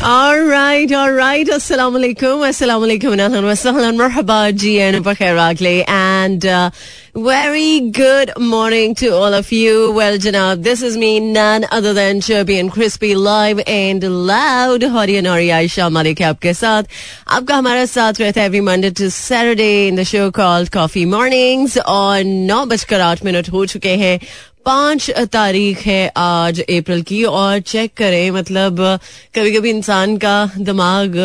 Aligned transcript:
Alright, 0.00 0.91
alright. 0.91 1.45
Assalamu 1.45 1.99
alaikum. 1.99 2.39
Assalamu 2.47 2.87
alaikum. 2.87 3.11
and 3.11 3.21
ahlan 3.21 3.43
wa 3.43 3.51
sahlan. 3.51 3.97
Marhaba 3.99 4.55
ji 4.57 4.81
and 4.81 5.05
bakhair 5.05 5.37
agli. 5.37 5.83
And 5.87 6.43
uh, 6.43 6.71
very 7.13 7.91
good 7.91 8.31
morning 8.39 8.95
to 8.95 9.09
all 9.09 9.31
of 9.31 9.51
you. 9.51 9.91
Well, 9.91 10.17
Janab, 10.17 10.63
this 10.63 10.81
is 10.81 10.97
me, 10.97 11.19
none 11.19 11.67
other 11.69 11.93
than 11.93 12.19
Chirpy 12.19 12.57
and 12.59 12.71
Crispy, 12.71 13.13
live 13.15 13.61
and 13.67 14.01
loud. 14.25 14.81
Hori 14.81 15.21
Nori 15.21 15.49
Aisha 15.59 15.91
Malik 15.91 16.17
आपके 16.17 16.53
साथ 16.53 16.83
आपका 17.27 17.55
हमारा 17.55 17.85
साथ 17.85 18.21
रहता 18.21 18.41
है 18.41 18.47
every 18.49 18.61
Monday 18.61 18.89
to 18.89 19.11
Saturday 19.11 19.87
in 19.87 19.95
the 19.95 20.05
show 20.05 20.31
called 20.31 20.71
Coffee 20.71 21.05
Mornings 21.05 21.77
और 21.77 22.23
नौ 22.23 22.65
बजकर 22.65 23.01
आठ 23.01 23.23
मिनट 23.25 23.49
हो 23.51 23.65
चुके 23.65 23.95
हैं 23.97 24.19
पाँच 24.65 25.09
तारीख 25.11 25.79
है 25.79 26.11
आज 26.17 26.59
अप्रैल 26.59 27.01
की 27.01 27.23
और 27.23 27.59
चेक 27.59 27.93
करें 27.93 28.31
मतलब 28.31 28.99
कभी 29.35 29.51
कभी 29.51 29.69
इंसान 29.69 30.17
का 30.17 30.51
दिमाग 30.57 31.15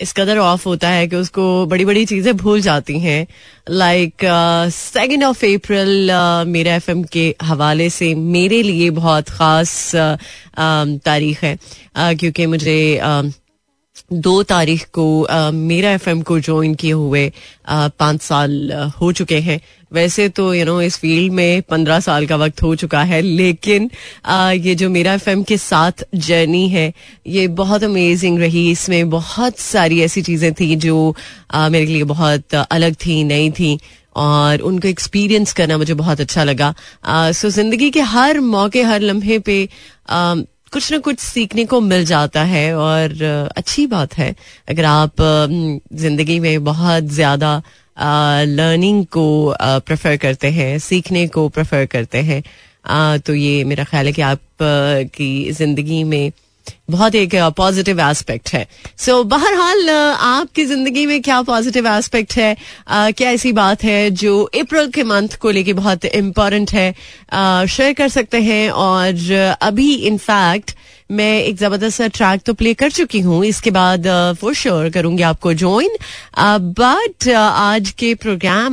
इस 0.00 0.12
कदर 0.12 0.38
ऑफ़ 0.38 0.68
होता 0.68 0.88
है 0.88 1.06
कि 1.08 1.16
उसको 1.16 1.66
बड़ी 1.66 1.84
बड़ी 1.84 2.04
चीज़ें 2.06 2.36
भूल 2.36 2.60
जाती 2.60 2.98
हैं। 3.00 3.26
लाइक 3.70 4.12
सेकेंड 4.72 5.24
ऑफ़ 5.24 5.44
अप्रैल 5.46 6.10
मेरा 6.46 6.74
एफ़ 6.74 6.90
के 7.12 7.34
हवाले 7.42 7.90
से 7.90 8.14
मेरे 8.14 8.62
लिए 8.62 8.90
बहुत 8.90 9.28
खास 9.28 9.92
uh, 9.94 10.18
तारीख 11.04 11.42
है। 11.42 11.56
uh, 11.56 12.20
क्योंकि 12.20 12.46
मुझे 12.46 13.00
दो 14.12 14.42
तारीख 14.42 14.84
को 14.92 15.22
आ, 15.22 15.50
मेरा 15.50 15.90
एफएम 15.92 16.20
को 16.22 16.38
ज्वाइन 16.40 16.74
किए 16.74 16.92
हुए 16.92 17.30
पाँच 17.68 18.20
साल 18.22 18.72
हो 19.00 19.10
चुके 19.12 19.38
हैं। 19.40 19.60
वैसे 19.92 20.28
तो 20.28 20.42
यू 20.54 20.60
you 20.60 20.66
नो 20.66 20.72
know, 20.72 20.86
इस 20.86 20.96
फ़ील्ड 20.98 21.32
में 21.32 21.62
पंद्रह 21.62 22.00
साल 22.00 22.26
का 22.26 22.36
वक्त 22.36 22.62
हो 22.62 22.74
चुका 22.76 23.02
है 23.02 23.20
लेकिन 23.22 23.90
आ, 24.24 24.50
ये 24.50 24.74
जो 24.74 24.88
मेरा 24.90 25.12
एफएम 25.14 25.42
के 25.42 25.56
साथ 25.58 26.04
जर्नी 26.16 26.68
है 26.68 26.92
ये 27.26 27.46
बहुत 27.60 27.84
अमेजिंग 27.84 28.38
रही। 28.38 28.70
इसमें 28.70 29.10
बहुत 29.10 29.58
सारी 29.58 30.00
ऐसी 30.02 30.22
चीज़ें 30.22 30.52
थी 30.54 30.74
जो 30.76 31.14
आ, 31.50 31.68
मेरे 31.68 31.86
लिए 31.86 32.04
बहुत 32.04 32.54
अलग 32.54 32.94
थी 33.06 33.22
नई 33.24 33.50
थी 33.50 33.78
और 34.16 34.60
उनको 34.62 34.88
एक्सपीरियंस 34.88 35.52
करना 35.52 35.78
मुझे 35.78 35.94
बहुत 35.94 36.20
अच्छा 36.20 36.44
लगा। 36.44 36.74
सो 37.32 37.50
ज़िंदगी 37.50 37.90
के 37.90 38.00
हर 38.12 38.40
मौके 38.42 38.82
हर 38.82 39.00
लम्हे 39.00 39.38
पे 39.38 39.66
कुछ 40.76 40.90
ना 40.92 40.98
कुछ 40.98 41.18
सीखने 41.18 41.64
को 41.64 41.80
मिल 41.80 42.04
जाता 42.04 42.42
है 42.44 42.74
और 42.76 43.12
अच्छी 43.56 43.86
बात 43.86 44.14
है। 44.14 44.34
अगर 44.68 44.84
आप 44.84 45.20
ज़िंदगी 45.94 46.38
में 46.40 46.64
बहुत 46.64 47.04
ज़्यादा 47.10 47.52
लर्निंग 48.46 49.04
को 49.06 49.54
प्रेफर 49.60 50.16
करते 50.16 50.50
हैं, 50.50 50.78
सीखने 50.78 51.26
को 51.28 51.48
प्रेफर 51.48 51.86
करते 51.86 52.18
हैं 52.22 52.42
तो 53.20 53.34
ये 53.34 53.64
मेरा 53.64 53.84
ख्याल 53.84 54.06
है 54.06 54.12
कि 54.12 54.22
आप 54.22 54.40
की 55.16 55.52
ज़िंदगी 55.52 56.02
में 56.04 56.30
बहुत 56.88 57.14
एक 57.14 57.34
पॉजिटिव 57.56 58.00
एस्पेक्ट 58.00 58.52
है। 58.52 58.66
सो 58.98 59.12
so, 59.12 59.26
बहरहाल 59.26 59.90
आपकी 59.90 60.64
ज़िंदगी 60.64 61.04
में 61.06 61.20
क्या 61.22 61.40
पॉजिटिव 61.42 61.86
एस्पेक्ट 61.88 62.36
है? 62.36 62.56
uh, 62.56 63.16
क्या 63.16 63.30
ऐसी 63.30 63.52
बात 63.52 63.84
है 63.84 64.10
जो 64.12 64.42
अप्रैल 64.60 64.90
के 64.90 65.02
मंथ 65.04 65.36
को 65.40 65.50
लेके 65.50 65.72
बहुत 65.74 66.04
इम्पोर्टेंट 66.04 66.72
है? 66.72 66.92
शेयर 67.68 67.92
कर 67.92 68.08
सकते 68.08 68.40
हैं 68.42 68.70
और 68.70 69.56
अभी 69.62 69.94
इनफैक्ट 70.06 70.74
मैं 71.10 71.42
एक 71.42 71.56
ज़बरदस्त 71.56 72.02
ट्रैक 72.14 72.40
तो 72.46 72.52
प्ले 72.54 72.72
कर 72.74 72.90
चुकी 72.90 73.20
हूँ। 73.20 73.44
इसके 73.44 73.70
बाद 73.70 74.06
फॉर 74.40 74.54
श्योर 74.54 74.88
करूँगी 74.90 75.22
आपको 75.22 75.52
ज्वाइन 75.54 75.96
बट 76.78 77.28
आज 77.28 77.90
के 77.98 78.14
प्रोग्राम 78.16 78.72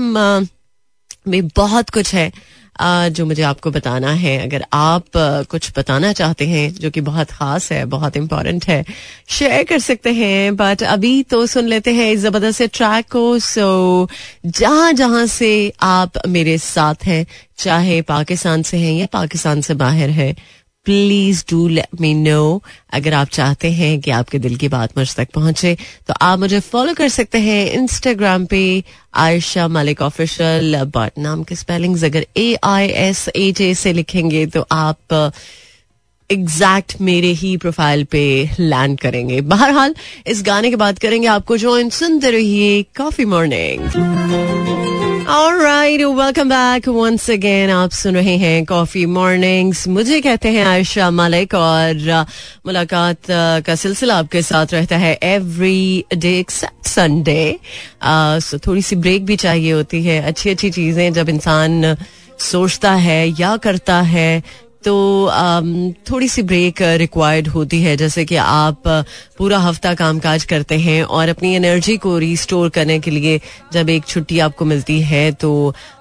में 1.28 1.48
बहुत 1.56 1.90
कुछ 1.90 2.14
है। 2.14 2.32
जो 2.82 3.26
मुझे 3.26 3.42
आपको 3.44 3.72
बताना 3.72 4.12
है, 4.14 4.38
अगर 4.40 4.66
आप 4.74 5.04
कुछ 5.50 5.72
बताना 5.78 6.12
चाहते 6.14 6.48
हैं, 6.48 6.74
जो 6.74 6.90
कि 6.92 7.02
बहुत 7.02 7.32
खास 7.32 7.72
है, 7.72 7.84
बहुत 7.86 8.18
इम्पोर्टेंट 8.18 8.66
है 8.68 8.84
शेयर 9.30 9.64
कर 9.64 9.80
सकते 9.80 10.14
हैं 10.14 10.56
बट 10.56 10.84
अभी 10.84 11.22
तो 11.24 11.46
सुन 11.48 11.68
लेते 11.68 11.94
हैं 11.94 12.12
इस 12.12 12.20
ज़बरदस्त 12.20 12.62
ट्रैक 12.74 13.12
को। 13.12 13.38
सो 13.40 14.10
जहाँ 14.46 14.92
जहाँ 14.94 15.26
से 15.28 15.52
आप 15.82 16.28
मेरे 16.28 16.58
साथ 16.58 17.06
हैं, 17.06 17.26
चाहे 17.58 18.02
पाकिस्तान 18.02 18.64
से 18.64 18.78
हैं 18.78 18.94
या 18.94 19.08
पाकिस्तान 19.14 19.62
से 19.62 19.74
बाहर 19.76 20.10
है 20.10 20.36
please 20.86 21.44
do 21.50 21.68
let 21.68 22.02
me 22.02 22.14
know 22.14 22.64
अगर 22.94 23.14
आप 23.14 23.28
चाहते 23.28 23.72
हैं 23.72 24.02
कि 24.02 24.12
आपके 24.12 24.40
दिल 24.40 24.56
की 24.56 24.68
बात 24.68 24.98
मुझ 24.98 25.16
तक 25.16 25.28
पहुँचे 25.34 25.78
तो 26.08 26.14
आप 26.22 26.40
मुझे 26.40 26.60
फॉलो 26.60 26.94
कर 26.94 27.10
सकते 27.10 27.38
हैं 27.38 27.72
इंस्टाग्राम 27.72 28.46
पे 28.46 28.84
आयशा 29.14 29.68
मलिक 29.68 30.02
ऑफिशियल 30.02 30.84
बट 30.84 31.12
नाम 31.20 31.44
के 31.44 31.56
स्पेलिंग्स 31.56 32.04
अगर 32.04 32.26
ए 32.38 32.58
आई 32.64 32.88
एस 32.88 33.30
ए 33.36 33.74
से 33.74 33.94
लिखेंगे 33.94 34.46
तो 34.46 34.66
आप 34.72 35.32
एग्जैक्ट 36.32 37.02
मेरे 37.02 37.28
ही 37.28 37.58
प्रोफ़ाइल 37.58 38.04
पे 38.04 38.50
लैंड 38.60 39.00
करेंगे। 39.00 39.42
बहरहाल, 39.42 39.96
इस 40.28 40.44
गाने 40.44 40.70
के 40.70 40.76
बाद 40.76 41.00
करेंगे 41.00 41.28
आपको 41.28 41.58
ज्वाइन 41.58 41.90
सुनते 41.90 42.32
रहिए 42.32 42.84
coffee 42.84 43.26
morning 43.26 45.03
welcome 45.24 46.50
back 46.50 46.88
once 46.88 47.30
again 47.32 47.70
आप 47.70 47.92
सुन 47.92 48.14
रहे 48.14 48.36
हैं 48.38 48.64
कॉफ़ी 48.66 49.06
मॉर्निंग्स 49.06 49.88
मुझे 49.88 50.20
कहते 50.22 50.50
हैं 50.50 50.66
आयशा 50.66 51.10
मलिक 51.12 51.54
और 51.56 52.26
मुलाकात 52.66 53.32
का 53.66 53.76
सिलसिला 53.76 54.16
आपके 54.16 54.42
साथ 54.42 54.74
रहता 54.74 54.98
है 54.98 55.18
every 55.24 56.06
day 56.16 56.38
except 56.40 56.88
Sunday 56.88 57.60
so 58.04 58.58
थोड़ी 58.68 58.82
सी 58.82 58.96
ब्रेक 58.96 59.26
भी 59.26 59.36
चाहिए 59.36 59.72
होती 59.72 60.04
है। 60.04 60.22
अच्छी 60.22 60.50
अच्छी 60.50 60.70
चीज़ें 60.70 61.14
जब 61.14 61.30
इंसान 61.30 61.96
सोचता 62.42 62.92
है 62.92 63.28
या 63.40 63.56
करता 63.58 64.02
है 64.02 64.44
तो 64.86 64.96
थोड़ी 66.10 66.28
सी 66.28 66.42
ब्रेक 66.44 66.82
रिक्वायर्ड 66.82 67.48
होती 67.48 67.82
है। 67.82 67.96
जैसे 67.98 68.26
कि 68.26 68.36
आप 68.36 68.88
पूरा 69.38 69.58
हफ़्ता 69.60 69.94
काम 69.94 70.20
काज 70.20 70.44
करते 70.44 70.78
हैं 70.80 71.04
और 71.04 71.30
अपनी 71.30 71.54
एनर्जी 71.56 71.96
को 71.98 72.18
रिस्टोर 72.18 72.70
करने 72.70 73.00
के 73.00 73.12
लिए 73.12 73.40
जब 73.74 73.90
एक 73.90 74.06
छुट्टी 74.06 74.40
आपको 74.40 74.66
मिलती 74.66 75.00
है 75.02 75.32
तो 75.32 75.52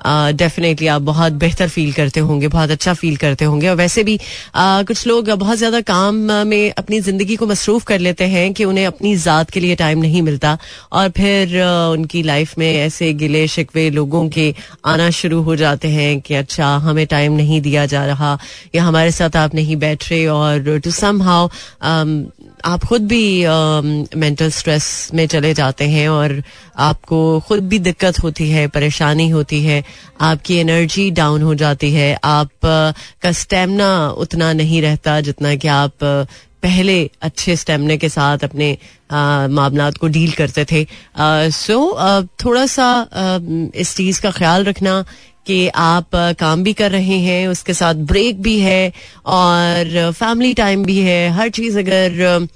डेफिनेटली 0.06 0.86
आप 0.86 1.02
बहुत 1.02 1.32
बेहतर 1.32 1.68
फील 1.68 1.92
करते 1.92 2.20
होंगे 2.20 2.48
बहुत 2.48 2.70
अच्छा 2.70 2.94
फील 2.94 3.16
करते 3.16 3.44
होंगे। 3.44 3.68
और 3.68 3.76
वैसे 3.76 4.04
भी 4.04 4.18
आ, 4.54 4.82
कुछ 4.82 5.06
लोग 5.06 5.30
बहुत 5.30 5.58
ज़्यादा 5.58 5.80
काम 5.80 6.14
में 6.46 6.72
अपनी 6.78 7.00
ज़िंदगी 7.00 7.36
को 7.36 7.46
मसरूफ 7.46 7.84
कर 7.84 7.98
लेते 7.98 8.24
हैं 8.24 8.52
कि 8.52 8.64
उन्हें 8.64 8.86
अपनी 8.86 9.16
जात 9.16 9.50
के 9.50 9.60
लिए 9.60 9.74
टाइम 9.76 9.98
नहीं 9.98 10.22
मिलता 10.22 10.58
और 10.92 11.08
फिर 11.08 11.60
आ, 11.62 11.88
उनकी 11.88 12.22
लाइफ 12.22 12.58
में 12.58 12.72
ऐसे 12.74 13.12
गिले 13.12 13.46
शिकवे 13.48 13.88
लोगों 13.90 14.28
के 14.28 14.54
आना 14.84 15.10
शुरू 15.10 15.40
हो 15.42 15.56
जाते 15.56 15.88
हैं 15.88 16.20
कि 16.20 16.34
अच्छा 16.34 16.76
हमें 16.76 17.06
टाइम 17.06 17.32
नहीं 17.32 17.60
दिया 17.60 17.86
जा 17.86 18.06
रहा 18.06 18.38
या 18.74 18.84
हमारे 18.84 19.10
साथ 19.10 19.36
आप 19.36 19.54
नहीं 19.54 19.76
बैठ 19.76 20.10
रहे 20.10 20.26
और 20.26 20.80
टू 20.84 20.90
सम 20.90 21.22
हाउ 21.22 21.48
आप 22.64 22.84
खुद 22.84 23.06
भी 23.06 23.44
मेंटल 24.16 24.50
स्ट्रेस 24.50 25.10
में 25.14 25.26
चले 25.26 25.54
जाते 25.54 25.84
हैं 25.84 26.08
और 26.08 26.42
आपको 26.78 27.40
खुद 27.40 27.68
भी 27.68 27.78
दिक्कत 27.78 28.18
होती 28.22 28.50
है 28.50 28.68
परेशानी 28.68 29.28
होती 29.28 29.62
है 29.64 29.84
आपकी 30.20 30.56
एनर्जी 30.56 31.10
डाउन 31.10 31.42
हो 31.42 31.54
जाती 31.54 31.92
है 31.92 32.18
आप 32.24 32.48
uh, 32.48 33.20
का 33.22 33.32
स्टेमिना 33.32 34.10
उतना 34.10 34.52
नहीं 34.52 34.82
रहता 34.82 35.20
जितना 35.20 35.54
कि 35.54 35.68
आप 35.68 35.92
uh, 35.92 36.26
पहले 36.62 37.10
अच्छे 37.22 37.56
स्टेमिने 37.56 37.96
के 37.96 38.08
साथ 38.08 38.38
अपने 38.44 38.78
मामला 39.50 39.90
को 39.90 40.06
डील 40.06 40.32
करते 40.32 40.64
थे। 40.64 40.86
सो 41.50 41.96
so, 41.98 42.28
थोड़ा 42.44 42.66
सा 42.66 43.08
इस 43.74 43.96
चीज़ 43.96 44.22
का 44.22 44.30
ख्याल 44.30 44.64
रखना 44.64 45.04
कि 45.46 45.66
आप 45.68 46.10
काम 46.40 46.62
भी 46.62 46.72
कर 46.72 46.90
रहे 46.90 47.18
हैं, 47.18 47.46
उसके 47.48 47.74
साथ 47.74 47.94
ब्रेक 48.10 48.42
भी 48.42 48.58
है 48.60 48.92
और 49.26 50.10
फैमिली 50.12 50.54
टाइम 50.54 50.84
भी 50.84 50.98
है। 51.00 51.28
हर 51.30 51.48
चीज़ 51.50 51.78
अगर 51.78 52.48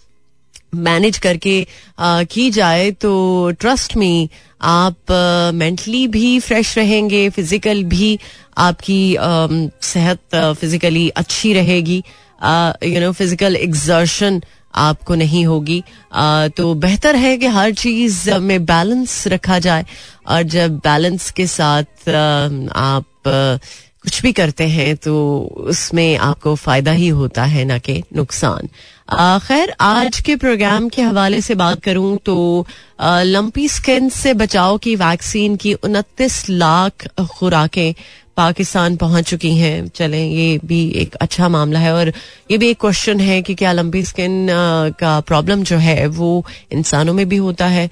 मैनेज 0.74 1.18
करके 1.18 1.66
की 2.00 2.50
जाए 2.50 2.90
तो 3.00 3.50
ट्रस्ट 3.60 3.96
में 3.96 4.28
आप 4.60 5.12
मेंटली 5.54 6.06
भी 6.08 6.38
फ्रेश 6.40 6.76
रहेंगे 6.78 7.28
फ़िज़िकल 7.30 7.82
भी 7.84 8.18
आपकी 8.58 9.16
सेहत 9.84 10.36
फिजिकली 10.60 11.08
अच्छी 11.16 11.52
रहेगी। 11.52 12.02
यू 12.84 13.00
नो 13.00 13.12
फ़िज़िकल 13.12 13.56
एग्जर्शन 13.56 14.40
आपको 14.76 15.14
नहीं 15.14 15.44
होगी। 15.46 15.82
तो 16.56 16.72
बेहतर 16.76 17.16
है 17.16 17.36
कि 17.36 17.46
हर 17.48 17.72
चीज़ 17.74 18.30
में 18.32 18.64
बैलेंस 18.64 19.26
रखा 19.28 19.58
जाए 19.58 19.86
और 20.28 20.42
जब 20.44 20.76
बैलेंस 20.78 21.30
के 21.30 21.46
साथ 21.48 22.08
आप 22.08 23.04
कुछ 24.02 24.20
भी 24.22 24.32
करते 24.32 24.66
हैं 24.68 24.96
तो 24.96 25.14
उसमें 25.66 26.16
आपको 26.16 26.54
फ़ायदा 26.54 26.92
ही 26.92 27.08
होता 27.10 27.44
है, 27.44 27.64
ना 27.64 27.78
कि 27.78 28.02
नुकसान। 28.16 28.68
खैर, 29.40 29.74
आज 29.80 30.20
के 30.20 30.36
प्रोग्राम 30.36 30.88
के 30.88 31.02
हवाले 31.02 31.40
से 31.40 31.54
बात 31.54 31.82
करूँ 31.82 32.16
तो 32.18 32.66
लंपी 33.00 33.66
स्किन 33.68 34.08
से 34.08 34.34
बचाव 34.34 34.78
की 34.78 34.94
वैक्सीन 34.96 35.56
की 35.56 35.72
उनतीस 35.74 36.48
लाख 36.50 37.06
खुराकें 37.30 37.94
पाकिस्तान 38.36 38.96
पहुँच 38.96 39.24
चुकी 39.24 39.54
हैं, 39.56 39.86
चलें, 39.88 40.26
ये 40.26 40.58
भी 40.64 40.88
एक 40.96 41.14
अच्छा 41.16 41.48
मामला 41.48 41.80
है 41.80 41.92
और 41.94 42.12
ये 42.50 42.58
भी 42.58 42.68
एक 42.70 42.80
क्वेश्चन 42.80 43.20
है 43.20 43.40
कि 43.42 43.54
क्या 43.54 43.72
लंबी 43.72 44.02
स्किन 44.04 44.46
का 44.98 45.18
प्रॉब्लम 45.20 45.62
जो 45.62 45.76
है 45.78 46.06
वो 46.08 46.44
इंसानों 46.72 47.14
में 47.14 47.28
भी 47.28 47.36
होता 47.36 47.66
है। 47.66 47.88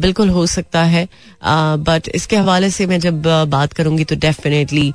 बिल्कुल 0.00 0.28
हो 0.28 0.44
सकता 0.46 0.82
है। 0.84 1.06
बट 1.44 2.08
इसके 2.14 2.36
हवाले 2.36 2.70
से 2.70 2.86
मैं 2.86 2.98
जब 3.00 3.22
बात 3.48 3.72
करूँगी 3.72 4.04
तो 4.04 4.16
डेफिनेटली 4.16 4.92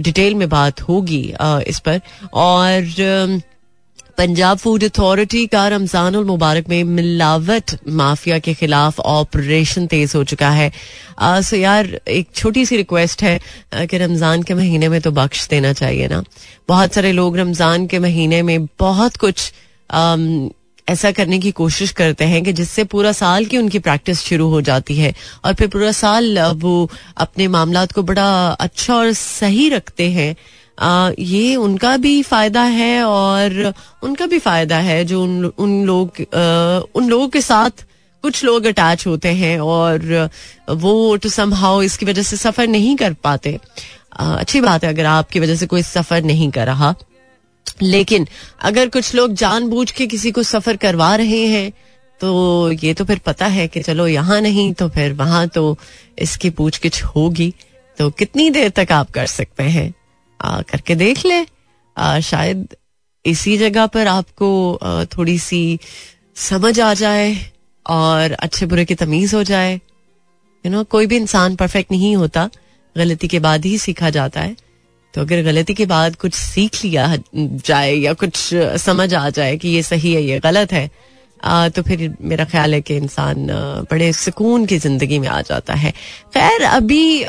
डिटेल 0.00 0.34
में 0.34 0.48
बात 0.48 0.80
होगी 0.80 1.22
इस 1.68 1.78
पर। 1.78 2.00
और 2.34 3.40
पंजाब 4.18 4.58
फ़ूड 4.58 4.84
अथॉरिटी 4.84 5.46
का 5.46 5.66
रमज़ान 5.68 6.16
मुबारक 6.26 6.68
में 6.68 6.82
मिलावट 6.86 7.70
माफिया 7.90 8.38
के 8.38 8.54
खिलाफ 8.54 9.00
ऑपरेशन 9.00 9.86
तेज 9.86 10.14
हो 10.16 10.22
चुका 10.24 10.50
है। 10.50 10.70
आ, 11.18 11.40
सो 11.40 11.56
यार 11.56 11.86
एक 12.08 12.28
छोटी 12.34 12.64
सी 12.66 12.76
रिक्वेस्ट 12.76 13.22
है 13.22 13.38
कि 13.74 13.98
रमज़ान 13.98 14.42
के 14.42 14.54
महीने 14.54 14.88
में 14.88 15.00
तो 15.00 15.10
बख्श 15.12 15.46
देना 15.48 15.72
चाहिए 15.72 16.08
ना। 16.08 16.22
बहुत 16.68 16.94
सारे 16.94 17.12
लोग 17.12 17.36
रमज़ान 17.38 17.86
के 17.86 17.98
महीने 17.98 18.42
में 18.42 18.66
बहुत 18.78 19.16
कुछ 19.16 19.52
आम, 19.90 20.50
ऐसा 20.88 21.10
करने 21.12 21.38
की 21.38 21.50
कोशिश 21.52 21.90
करते 21.92 22.24
हैं 22.24 22.42
कि 22.44 22.52
जिससे 22.52 22.84
पूरा 22.84 23.12
साल 23.14 23.44
की 23.44 23.58
उनकी 23.58 23.78
प्रैक्टिस 23.80 24.20
शुरू 24.22 24.48
हो 24.48 24.60
जाती 24.62 24.96
है 24.96 25.14
और 25.44 25.54
फिर 25.54 25.68
पूरा 25.68 25.92
साल 25.92 26.38
वो 26.62 26.90
अपने 27.18 27.48
मामला 27.48 27.84
को 27.86 28.02
बड़ा 28.04 28.26
अच्छा 28.60 28.94
और 28.94 29.12
सही 29.12 29.68
रखते 29.68 30.10
हैं। 30.10 30.34
आ, 30.78 31.10
ये 31.18 31.54
उनका 31.56 31.96
भी 31.96 32.22
फ़ायदा 32.22 32.62
है 32.62 33.02
और 33.04 33.72
उनका 34.02 34.26
भी 34.26 34.38
फ़ायदा 34.38 34.78
है 34.78 35.04
जो 35.04 35.22
उन 35.22 35.44
उन 35.44 35.84
लोग 35.86 36.20
उन 36.94 37.08
लोगों 37.08 37.28
के 37.28 37.40
साथ 37.40 37.84
कुछ 38.24 38.42
लोग 38.44 38.64
अटैच 38.66 39.06
होते 39.06 39.28
हैं 39.34 39.58
और 39.60 40.28
वो 40.70 41.16
टू 41.16 41.28
सम 41.28 41.54
हाउ 41.54 41.82
इसकी 41.82 42.06
वजह 42.06 42.22
से 42.22 42.36
सफ़र 42.36 42.68
नहीं 42.68 42.96
कर 42.96 43.12
पाते। 43.24 43.58
आ, 44.20 44.34
अच्छी 44.34 44.60
बात 44.60 44.84
है 44.84 44.90
अगर 44.90 45.04
आपकी 45.06 45.40
वजह 45.40 45.56
से 45.56 45.66
कोई 45.66 45.82
सफ़र 45.82 46.22
नहीं 46.22 46.50
कर 46.50 46.66
रहा। 46.66 46.94
लेकिन 47.82 48.26
अगर 48.60 48.88
कुछ 48.88 49.14
लोग 49.14 49.34
जानबूझ 49.34 49.90
के 49.90 50.06
किसी 50.06 50.30
को 50.30 50.42
सफ़र 50.42 50.76
करवा 50.76 51.14
रहे 51.16 51.46
हैं 51.46 51.72
तो 52.20 52.72
ये 52.72 52.94
तो 52.94 53.04
फिर 53.04 53.18
पता 53.18 53.46
है 53.46 53.66
कि 53.68 53.80
चलो 53.80 54.06
यहाँ 54.06 54.40
नहीं 54.40 54.72
तो 54.72 54.88
फिर 54.88 55.12
वहाँ 55.12 55.46
तो 55.48 55.76
इसकी 56.18 56.50
पूछ 56.50 56.78
किछ 56.78 57.02
होगी। 57.04 57.52
तो 57.98 58.10
कितनी 58.10 58.50
देर 58.50 58.68
तक 58.68 58.92
आप 58.92 59.10
कर 59.10 59.26
सकते 59.26 59.62
हैं? 59.62 59.88
आ, 59.88 60.03
करके 60.44 60.94
देख 60.94 61.24
ले। 61.26 61.44
शायद 62.22 62.66
इसी 63.24 63.56
जगह 63.58 63.86
पर 63.86 64.06
आपको 64.08 64.78
थोड़ी 65.08 65.38
सी 65.38 65.78
समझ 66.38 66.78
आ 66.80 66.92
जाए 66.94 67.34
और 67.86 68.32
अच्छे 68.32 68.66
बुरे 68.66 68.84
की 68.84 68.94
तमीज 68.96 69.34
हो 69.34 69.42
जाए। 69.44 69.74
यू 69.74 70.70
नो 70.70 70.84
कोई 70.86 71.06
भी 71.06 71.16
इंसान 71.16 71.56
परफेक्ट 71.56 71.90
नहीं 71.92 72.14
होता। 72.16 72.48
गलती 72.96 73.28
के 73.28 73.38
बाद 73.40 73.64
ही 73.64 73.78
सीखा 73.78 74.10
जाता 74.10 74.40
है। 74.40 74.56
तो 75.14 75.20
अगर 75.20 75.42
गलती 75.42 75.74
के 75.74 75.86
बाद 75.86 76.16
कुछ 76.16 76.34
सीख 76.34 76.84
लिया 76.84 77.16
जाए 77.36 77.92
या 77.94 78.12
कुछ 78.14 78.36
समझ 78.80 79.12
आ 79.14 79.28
जाए 79.30 79.56
कि 79.56 79.68
ये 79.68 79.82
सही 79.82 80.14
है 80.14 80.22
ये 80.22 80.38
गलत 80.40 80.72
है 80.72 80.88
आ, 81.42 81.68
तो 81.68 81.82
फिर 81.82 82.14
मेरा 82.20 82.44
ख्याल 82.44 82.74
है 82.74 82.80
कि 82.80 82.96
इंसान 82.96 83.46
बड़े 83.90 84.12
सुकून 84.12 84.64
की 84.66 84.78
ज़िंदगी 84.78 85.18
में 85.18 85.28
आ 85.28 85.40
जाता 85.42 85.74
है। 85.74 85.90
खैर 86.34 86.62
अभी 86.64 87.22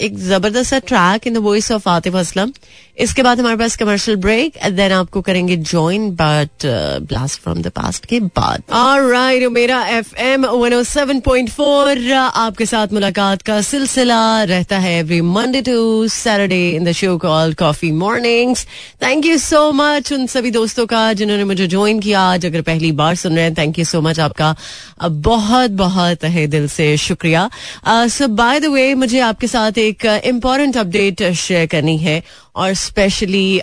एक 0.00 0.18
ज़बरदस्त 0.18 0.74
track 0.86 1.26
in 1.26 1.34
the 1.34 1.38
voice 1.44 1.70
of 1.72 1.88
Atif 1.88 2.14
Aslam 2.16 2.52
इसके 2.98 3.22
बाद 3.22 3.40
हमारे 3.40 3.56
पास 3.56 3.76
कमर्शियल 3.76 4.16
ब्रेक 4.16 4.56
देन 4.72 4.92
आपको 4.92 5.20
करेंगे 5.22 5.56
join 5.58 6.10
but 6.16 6.66
blast 7.02 7.40
from 7.42 7.62
the 7.62 7.68
past 7.76 8.06
के 8.06 8.18
बाद. 8.20 8.62
राइट 9.02 9.44
मेरा 9.52 9.80
F 9.88 10.14
M 10.22 10.46
one 10.46 10.82
seven 10.84 11.20
point 11.20 11.50
four 11.50 12.12
आपके 12.14 12.66
साथ 12.66 12.92
मुलाकात 12.92 13.42
का 13.42 13.60
सिलसिला 13.62 14.22
रहता 14.44 14.78
है 14.78 14.92
every 14.98 15.20
Monday 15.20 15.62
to 15.62 16.08
Saturday 16.08 16.68
in 16.70 16.84
the 16.84 16.92
show 16.92 17.16
call 17.18 17.54
coffee 17.54 17.90
mornings 17.94 18.66
thank 19.02 19.26
you 19.26 19.38
so 19.38 19.70
much 19.72 20.12
उन 20.12 20.26
सभी 20.26 20.50
दोस्तों 20.50 20.86
का 20.86 21.12
जिन्होंने 21.12 21.44
मुझे 21.44 21.66
ज्वाइन 21.66 22.00
किया 22.00 22.20
आज, 22.22 22.46
अगर 22.46 22.62
पहली 22.62 22.92
बार 22.92 23.14
सुन 23.14 23.34
रहे 23.34 23.44
हैं 23.44 23.54
थैंक 23.54 23.78
यू 23.78 23.84
सो 23.84 24.00
मच 24.00 24.20
आपका 24.20 24.54
बहुत 25.02 25.70
बहुत 25.78 26.24
है 26.26 26.46
दिल 26.48 26.68
से 26.68 26.96
शुक्रिया. 26.98 27.48
सो 27.88 28.28
बाय 28.34 28.60
द 28.60 28.66
वे 28.72 28.94
मुझे 28.96 29.18
आपके 29.22 29.46
साथ 29.48 29.78
एक 29.82 30.04
इम्पोर्टेंट 30.24 30.76
अपडेट 30.76 31.22
शेयर 31.34 31.66
करनी 31.66 31.96
है 31.98 32.22
और 32.56 32.72
specially 32.74 33.60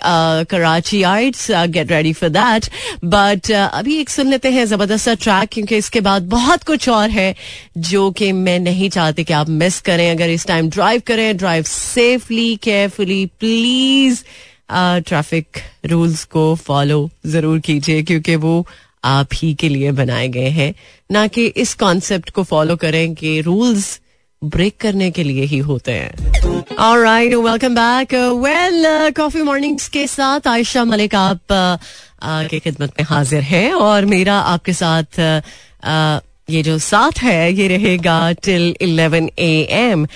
Karachi 0.50 1.02
it's 1.02 1.46
get 1.50 1.92
ready 1.92 2.12
for 2.12 2.28
that 2.30 2.68
but 3.04 3.50
अभी 3.52 3.96
एक 4.00 4.10
सुन 4.10 4.30
लेते 4.30 4.50
हैं 4.50 4.64
ज़बरदस्त 4.66 5.08
ट्रैक 5.22 5.48
क्योंकि 5.52 5.76
इसके 5.76 6.00
बाद 6.00 6.28
बहुत 6.28 6.64
कुछ 6.64 6.88
और 6.88 7.10
है 7.10 7.34
जो 7.78 8.10
कि 8.10 8.30
मैं 8.32 8.58
नहीं 8.60 8.90
चाहती 8.90 9.24
कि 9.24 9.32
आप 9.32 9.48
मिस 9.48 9.80
करें। 9.80 10.10
अगर 10.10 10.30
इस 10.30 10.46
टाइम 10.46 10.68
ड्राइव 10.70 11.02
करें 11.06 11.36
drive 11.36 11.64
safely 11.68 12.54
carefully 12.62 13.24
please 13.40 14.22
traffic 14.70 15.58
rules 15.86 16.24
को 16.24 16.54
फॉलो 16.56 17.08
ज़रूर 17.26 17.58
कीजिए 17.60 18.02
क्योंकि 18.02 18.36
वो 18.36 18.66
आप 19.04 19.28
ही 19.34 19.52
के 19.54 19.68
लिए 19.68 19.92
बनाए 19.92 20.28
गए 20.28 20.48
हैं। 20.50 20.74
ना 21.10 21.26
कि 21.26 21.46
इस 21.56 21.74
कॉन्सेप्ट 21.74 22.30
को 22.30 22.42
फॉलो 22.44 22.76
करें 22.76 23.14
कि 23.14 23.40
रूल्स 23.40 23.98
ब्रेक 24.44 24.76
करने 24.80 25.10
के 25.10 25.22
लिए 25.22 25.44
ही 25.44 25.58
होते 25.58 25.92
हैं। 25.92 26.76
Alright 26.76 27.34
welcome 27.34 27.74
back 27.74 28.14
well 28.14 29.10
coffee 29.10 29.42
mornings 29.42 29.88
के 29.88 30.06
साथ 30.06 30.46
आयशा 30.48 30.84
मलिक 30.84 31.14
आप 31.14 31.36
uh, 31.36 32.48
के 32.48 32.58
खिदमत 32.58 32.90
में 32.90 33.06
हाजिर 33.10 33.42
हैं 33.42 33.72
और 33.72 34.04
मेरा 34.04 34.34
आपके 34.34 34.72
साथ 34.72 35.04
uh, 35.04 36.29
ये 36.50 36.62
जो 36.62 36.78
साथ 36.78 37.18
है 37.22 37.52
ये 37.52 37.68
रहेगा 37.68 38.32
टिल 38.32 38.74
11 38.82 39.28
ए 39.38 39.66
एम 39.70 40.06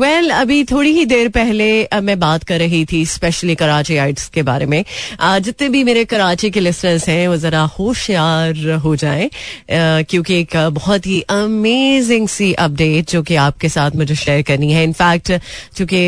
वेल 0.00 0.30
अभी 0.30 0.64
थोड़ी 0.64 0.92
ही 0.92 1.04
देर 1.04 1.28
पहले 1.28 1.68
uh, 1.84 2.00
मैं 2.00 2.18
बात 2.20 2.44
कर 2.44 2.58
रही 2.58 2.84
थी 2.84 3.04
स्पेशली 3.06 3.54
कराची 3.54 3.96
आइट्स 3.96 4.28
के 4.28 4.42
बारे 4.42 4.66
में. 4.66 4.84
Uh, 4.84 5.38
जितने 5.38 5.68
भी 5.68 5.84
मेरे 5.84 6.04
कराची 6.04 6.50
के 6.50 6.60
लिस्टर्स 6.60 7.08
हैं 7.08 7.28
वो 7.28 7.36
जरा 7.36 7.62
होशियार 7.78 8.70
हो 8.84 8.96
जाएँ 8.96 9.28
uh, 9.28 10.08
क्योंकि 10.10 10.40
एक 10.40 10.56
बहुत 10.72 11.06
ही 11.06 11.20
अमेजिंग 11.20 12.28
सी 12.28 12.52
अपडेट 12.52 13.10
जो 13.10 13.22
कि 13.22 13.34
आपके 13.36 13.68
साथ 13.68 13.90
मुझे 13.90 14.14
शेयर 14.14 14.42
करनी 14.42 14.72
है. 14.72 14.84
इनफैक्ट 14.84 15.32
चूँकि 15.76 16.02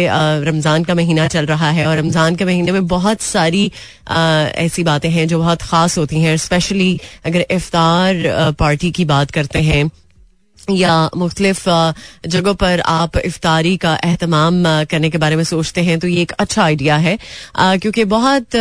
रमज़ान 0.47 0.85
का 0.85 0.95
महीना 0.95 1.29
चल 1.29 1.47
रहा 1.47 1.71
है 1.71 1.87
और 1.87 1.99
रमज़ान 1.99 2.37
के 2.37 2.45
महीने 2.45 2.73
में 2.73 2.87
बहुत 2.87 3.21
सारी 3.21 3.71
ऐसी 4.11 4.83
बातें 4.83 5.11
हैं 5.11 5.29
जो 5.29 5.39
बहुत 5.39 5.63
खास 5.63 5.99
होती 5.99 6.21
हैं 6.21 6.37
स्पेशली 6.37 7.01
अगर 7.27 7.45
इफ्तार 7.51 8.23
पार्टी 8.59 8.91
की 8.91 9.05
बात 9.05 9.31
करते 9.31 9.59
हैं 9.59 9.60
या 10.71 10.95
मुख्तलिफ़ 11.17 11.63
जगहों 12.27 12.55
पर 12.55 12.81
आप 12.81 13.17
इफ्तारी 13.19 13.77
का 13.77 13.93
अहतमाम 13.95 14.63
करने 14.91 15.11
के 15.11 15.19
बारे 15.19 15.37
में 15.37 15.43
सोचते 15.45 15.81
हैं 15.83 15.99
तो 15.99 16.09
ये 16.09 16.23
एक 16.23 16.33
अच्छा 16.39 16.63
आइडिया 16.65 16.97
है। 16.97 17.17
क्योंकि 17.59 18.05
बहुत 18.05 18.57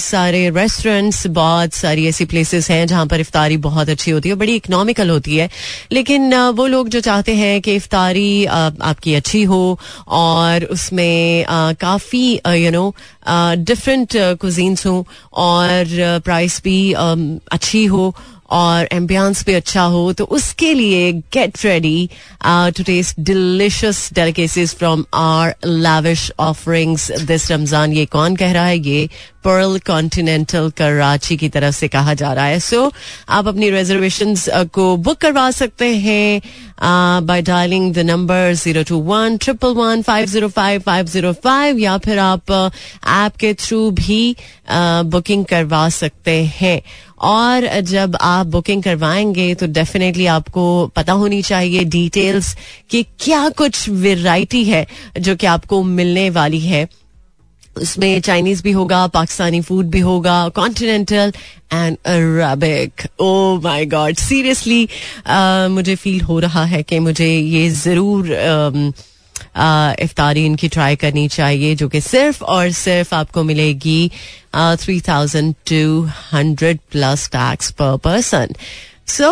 सारे 0.00 0.48
रेस्टोरेंट्स 0.50 1.26
बहुत 1.26 1.74
सारी 1.74 2.06
ऐसी 2.08 2.24
प्लेसेस 2.24 2.70
हैं 2.70 2.86
जहाँ 2.86 3.06
पर 3.06 3.20
इफ्तारी 3.20 3.56
बहुत 3.58 3.88
अच्छी 3.88 4.10
होती 4.10 4.28
है, 4.28 4.34
बड़ी 4.34 4.54
इकनॉमिकल 4.56 5.10
होती 5.10 5.36
है। 5.36 5.50
लेकिन 5.92 6.34
वो 6.34 6.66
लोग 6.66 6.88
जो 6.88 7.00
चाहते 7.00 7.34
हैं 7.34 7.60
कि 7.60 7.74
इफ्तारी 7.74 8.44
आपकी 8.46 9.14
अच्छी 9.14 9.42
हो 9.44 9.78
और 10.08 10.64
उसमें 10.64 11.44
काफ़ी 11.80 12.40
यू 12.56 12.70
नो 12.70 12.94
डिफरेंट 13.28 14.16
कुजीन्स 14.40 14.86
हों 14.86 15.02
और 15.32 16.20
प्राइस 16.24 16.60
भी 16.64 16.92
अच्छी 16.92 17.84
हो 17.86 18.14
और 18.52 18.88
एम्बियंस 18.92 19.44
भी 19.46 19.54
अच्छा 19.54 19.82
हो 19.94 20.12
तो 20.12 20.24
उसके 20.38 20.72
लिए 20.74 21.12
get 21.32 21.64
ready 21.64 22.08
to 22.46 22.82
taste 22.84 23.20
delicious 23.20 24.08
delicacies 24.14 24.74
from 24.74 25.04
our 25.14 25.54
lavish 25.66 26.30
offerings 26.40 27.10
this 27.26 27.50
Ramzan 27.50 27.92
ये 27.92 28.06
कौन 28.06 28.36
कह 28.36 28.52
रहा 28.52 28.64
है? 28.64 28.78
ये 28.78 29.08
पर्ल 29.44 29.78
कॉन्टिनेंटल 29.86 30.70
कराची 30.76 31.36
की 31.36 31.48
तरफ़ 31.48 31.74
से 31.74 31.88
कहा 31.88 32.14
जा 32.14 32.32
रहा 32.32 32.44
है। 32.44 32.60
सो 32.60 32.86
so, 32.86 32.92
आप 33.28 33.48
अपनी 33.48 33.70
रिजर्वेशन 33.70 34.34
uh, 34.34 34.68
को 34.68 34.96
बुक 34.96 35.18
करवा 35.18 35.50
सकते 35.50 35.94
हैं। 35.96 36.42
By 37.26 37.42
dialing 37.42 37.92
the 37.94 37.98
number 37.98 38.52
zero 38.54 38.82
two 38.82 38.98
one 38.98 39.36
triple 39.36 39.74
one 39.74 40.02
five 40.02 40.26
zero 40.26 40.48
five 40.48 40.80
five 40.80 41.06
zero 41.06 41.32
five 41.32 41.78
या 41.78 41.96
फिर 41.98 42.18
आप 42.18 42.50
ऐप 42.50 43.32
uh, 43.32 43.40
के 43.40 43.54
थ्रू 43.54 43.90
भी 43.90 44.36
बुकिंग 44.70 45.44
uh, 45.44 45.50
करवा 45.50 45.88
सकते 45.88 46.42
हैं। 46.60 46.80
और 47.22 47.66
जब 47.80 48.16
आप 48.20 48.46
बुकिंग 48.46 48.82
करवाएँगे 48.82 49.54
तो 49.54 49.66
डेफिनेटली 49.66 50.26
आपको 50.26 50.64
पता 50.96 51.12
होनी 51.12 51.42
चाहिए 51.42 51.84
डिटेल्स 51.84 52.56
कि 52.90 53.02
क्या 53.20 53.48
कुछ 53.48 53.88
वेराइटी 53.88 54.64
है 54.64 54.86
जो 55.18 55.36
कि 55.36 55.46
आपको 55.46 55.82
मिलने 55.82 56.28
वाली 56.30 56.60
है। 56.60 56.86
उसमें 57.76 58.20
चाइनीज़ 58.20 58.62
भी 58.62 58.72
होगा 58.72 59.06
पाकिस्तानी 59.06 59.60
फ़ूड 59.60 59.86
भी 59.86 60.00
होगा 60.00 60.48
continental 60.48 61.32
and 61.72 61.96
Arabic 62.06 63.06
oh 63.20 63.60
my 63.60 63.86
god 63.86 64.16
seriously 64.16 64.88
मुझे 65.74 65.94
फील 65.94 66.20
हो 66.20 66.38
रहा 66.40 66.64
है 66.64 66.82
कि 66.82 66.98
मुझे 66.98 67.28
ये 67.28 67.68
ज़रूर 67.70 68.28
uh, 68.28 68.92
इफ्तारी 70.00 70.44
इनकी 70.46 70.68
ट्राई 70.68 70.96
करनी 70.96 71.26
चाहिए 71.28 71.74
जो 71.74 71.88
कि 71.88 72.00
सिर्फ़ 72.00 72.42
और 72.44 72.70
सिर्फ़ 72.72 73.14
आपको 73.14 73.42
मिलेगी 73.44 74.10
three 74.56 75.00
thousand 75.00 75.54
two 75.66 76.08
hundred 76.32 76.78
plus 76.90 77.28
tax 77.28 77.70
per 77.70 77.96
person 77.96 78.54
so 79.08 79.30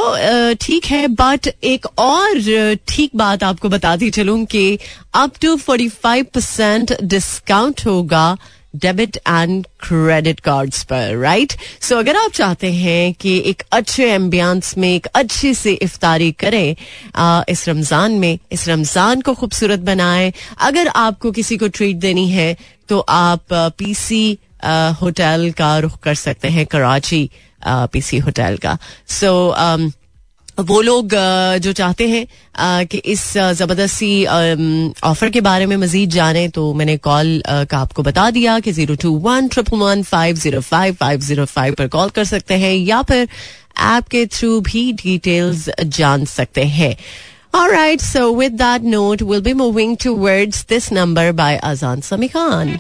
ठीक 0.61 0.85
है 0.87 1.07
बट 1.09 1.49
एक 1.65 1.87
और 1.99 2.77
ठीक 2.89 3.11
बात 3.17 3.43
आपको 3.43 3.69
बताती 3.69 4.11
चलूँ 4.11 4.45
कि 4.47 4.79
up 5.15 5.37
to 5.43 5.57
forty 5.57 5.89
five 5.89 6.27
percent 6.35 6.97
discount 7.03 7.87
होगा 7.87 8.37
डेबिट 8.77 9.17
एंड 9.17 9.67
क्रेडिट 9.81 10.41
कार्ड्स 10.41 10.83
पर 10.85 11.17
राइट 11.19 11.53
सो 11.83 11.97
अगर 11.97 12.17
आप 12.17 12.31
चाहते 12.31 12.73
हैं 12.73 13.13
कि 13.21 13.37
एक 13.47 13.63
अच्छे 13.73 14.11
एम्बियंस 14.13 14.77
में 14.79 14.89
एक 14.89 15.07
अच्छी 15.15 15.55
सी 15.55 15.73
इफ्तारी 15.73 16.31
करें 16.33 16.77
आ, 17.15 17.43
इस 17.49 17.69
रमज़ान 17.69 18.13
में 18.13 18.39
इस 18.53 18.69
रमज़ान 18.69 19.21
को 19.21 19.35
खूबसूरत 19.35 19.81
बनाएँ। 19.81 20.33
अगर 20.61 20.89
आपको 20.89 21.33
किसी 21.33 21.57
को 21.57 21.69
ट्रीट 21.69 21.97
देनी 21.97 22.29
है 22.31 22.57
तो 22.89 22.99
आप 23.09 23.53
पीसी 23.79 24.39
होटल 25.01 25.53
का 25.59 25.79
रुख 25.79 25.99
कर 26.03 26.15
सकते 26.15 26.49
हैं 26.49 26.67
कराची। 26.67 27.29
पीसी 27.67 28.19
होटल 28.19 28.57
का 28.63 28.79
सो 29.09 29.55
so, 29.57 29.93
वो 30.59 30.81
लोग 30.83 31.15
जो 31.63 31.73
चाहते 31.73 32.09
हैं 32.09 32.87
कि 32.87 32.99
इस 33.13 33.23
ज़बरदस्ती 33.37 34.25
ऑफ़र 35.05 35.31
के 35.31 35.41
बारे 35.41 35.67
में 35.67 35.77
मजीद 35.77 36.11
जाने 36.11 36.49
तो 36.57 36.73
मैंने 36.75 36.97
कॉल 37.07 37.43
का 37.71 37.79
आपको 37.79 38.03
बता 38.03 38.31
दिया 38.31 38.59
कि 38.61 38.73
zero 38.73 38.95
two 39.03 39.13
one 39.27 39.49
triple 39.49 39.79
one 39.79 40.03
five 40.03 40.37
zero 40.37 40.61
five 40.61 40.95
five 41.01 41.21
zero 41.21 41.45
five 41.45 41.75
पर 41.79 41.89
कॉल 41.89 42.11
कर 42.11 42.25
सकते 42.25 42.59
हैं 42.59 42.75
या 42.75 43.03
फिर 43.03 43.29
ऐप 43.95 44.09
के 44.09 44.27
थ्रू 44.27 44.61
भी 44.61 44.93
डिटेल्स 45.03 45.69
जान 45.99 46.25
सकते 46.37 46.65
हैं 46.79 46.97
All 47.53 47.69
right, 47.69 48.01
so 48.01 48.31
with 48.31 48.59
that 48.59 48.85
note, 48.85 49.23
we'll 49.23 49.41
be 49.41 49.55
moving 49.55 49.97
towards 49.97 50.63
this 50.65 50.93
number 50.93 51.33
by 51.33 51.59
Azan 51.61 52.01
Sami 52.01 52.29
Khan. 52.29 52.79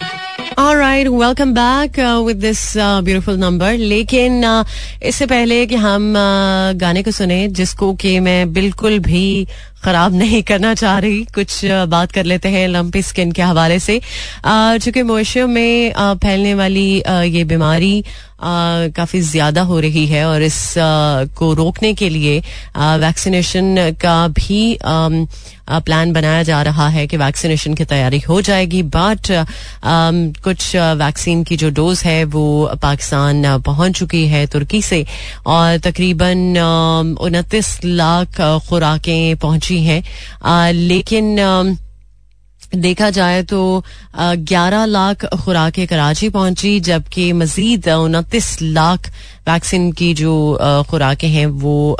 Back 0.60 1.98
uh, 1.98 2.22
with 2.26 2.40
this 2.40 2.76
uh, 2.76 3.02
beautiful 3.02 3.36
number. 3.36 3.72
लेकिन 3.78 4.44
uh, 4.44 4.66
इससे 5.02 5.26
पहले 5.26 5.66
कि 5.66 5.74
हम 5.74 6.12
uh, 6.12 6.80
गाने 6.80 7.02
को 7.02 7.10
सुने 7.10 7.48
जिसको 7.48 7.94
कि 7.94 8.20
मैं 8.20 8.52
बिल्कुल 8.52 8.98
भी 8.98 9.46
खराब 9.84 10.14
नहीं 10.14 10.42
करना 10.42 10.74
चाह 10.74 10.98
रही। 10.98 11.24
कुछ 11.34 11.60
बात 11.88 12.12
कर 12.12 12.24
लेते 12.24 12.48
हैं 12.48 12.66
लंपी 12.68 13.02
स्किन 13.02 13.32
के 13.32 13.42
हवाले 13.42 13.78
से। 13.80 14.00
चूँकि 14.46 15.02
मोशियों 15.04 15.46
में 15.48 15.92
फैलने 16.16 16.54
वाली 16.54 16.90
ये 17.28 17.44
बीमारी 17.44 18.02
काफ़ी 18.42 19.20
ज़्यादा 19.20 19.62
हो 19.62 19.78
रही 19.80 20.06
है 20.06 20.24
और 20.26 20.42
इस 20.42 20.74
को 21.38 21.52
रोकने 21.54 21.92
के 21.94 22.08
लिए 22.08 22.38
वैक्सीनेशन 22.98 23.74
का 24.02 24.16
भी 24.30 24.78
प्लान 25.86 26.12
बनाया 26.12 26.42
जा 26.42 26.60
रहा 26.62 26.88
है 26.88 27.06
कि 27.06 27.16
वैक्सीनेशन 27.16 27.74
की 27.74 27.84
तैयारी 27.84 28.18
हो 28.20 28.40
जाएगी। 28.40 28.82
बट 28.94 29.28
कुछ 30.44 30.74
वैक्सीन 30.76 31.42
की 31.44 31.56
जो 31.56 31.70
डोज 31.70 32.02
है 32.04 32.24
वो 32.26 32.44
पाकिस्तान 32.82 33.58
पहुँच 33.66 33.98
चुकी 33.98 34.26
है 34.28 34.46
तुर्की 34.46 34.80
से 34.82 35.04
और 35.46 35.76
तकरीबन 35.84 36.58
उनतीस 37.20 37.78
लाख 37.84 38.40
खुराकें 38.68 39.36
पहुँची 39.36 39.69
हैं। 39.78 40.72
लेकिन 40.72 41.78
देखा 42.74 43.08
जाए 43.10 43.42
तो 43.42 43.82
ग्यारह 44.18 44.84
लाख 44.84 45.24
खुराकें 45.34 45.86
कराची 45.86 46.28
पहुँची, 46.28 46.78
जबकि 46.80 47.32
मजीद 47.32 47.88
उनतीस 47.88 48.56
लाख 48.62 49.08
वैक्सीन 49.48 49.90
की 49.92 50.12
जो 50.14 50.34
खुराकें 50.90 51.28
हैं, 51.28 51.46
वो 51.46 51.96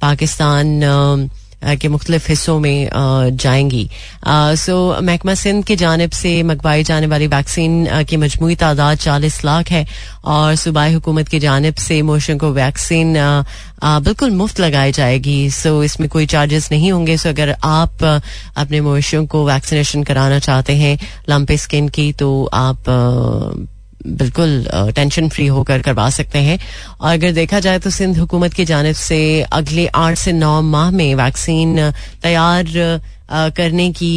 पाकिस्तान 0.00 0.80
के 1.62 1.88
मुख्तलिफ़ 1.88 2.28
हिस्सों 2.28 2.58
में 2.60 2.88
जाएँगी। 3.34 3.88
सो 4.56 4.76
महकमा 5.02 5.34
सिंध 5.34 5.64
की 5.64 5.76
जानब 5.76 6.10
से 6.10 6.42
मंगवाई 6.42 6.82
जाने 6.84 7.06
वाली 7.06 7.26
वैक्सीन 7.26 8.04
की 8.04 8.16
मजमू 8.16 8.54
तादाद 8.54 8.98
चालीस 8.98 9.44
लाख 9.44 9.70
है 9.70 9.86
और 10.24 10.54
सूबाई 10.56 10.92
हुकूमत 10.92 11.28
की 11.28 11.38
जानब 11.38 11.74
से 11.76 12.00
मोशन 12.02 12.38
को 12.38 12.52
वैक्सीन 12.52 13.14
बिल्कुल 13.84 14.30
मुफ़्त 14.30 14.60
लगाई 14.60 14.92
जाएगी। 14.92 15.38
सो 15.50 15.82
इसमें 15.84 16.08
कोई 16.08 16.26
चार्जेस 16.26 16.70
नहीं 16.72 16.92
होंगे। 16.92 17.16
सो 17.16 17.28
अगर 17.28 17.56
आप 17.64 18.04
अपने 18.04 18.80
मोशों 18.80 19.24
को 19.26 19.46
वैक्सीनेशन 19.46 20.02
कराना 20.02 20.38
चाहते 20.38 20.76
हैं, 20.76 20.98
लंपे 21.30 21.56
स्किन 21.56 21.88
की 21.88 22.12
तो 22.12 22.48
आप 22.52 22.84
बिल्कुल 24.08 24.66
टेंशन 24.96 25.28
फ्री 25.28 25.46
होकर 25.46 25.82
करवा 25.82 26.08
सकते 26.10 26.38
हैं। 26.38 26.58
और 27.00 27.12
अगर 27.12 27.32
देखा 27.32 27.60
जाए 27.60 27.78
तो 27.78 27.90
सिंध 27.90 28.18
हुकूमत 28.18 28.54
की 28.54 28.64
जानब 28.64 28.94
से 28.94 29.20
अगले 29.42 29.86
आठ 29.96 30.18
से 30.18 30.32
नौ 30.32 30.60
माह 30.62 30.90
में 30.90 31.14
वैक्सीन 31.14 31.90
तैयार 32.22 32.64
करने 33.30 33.90
की 33.92 34.12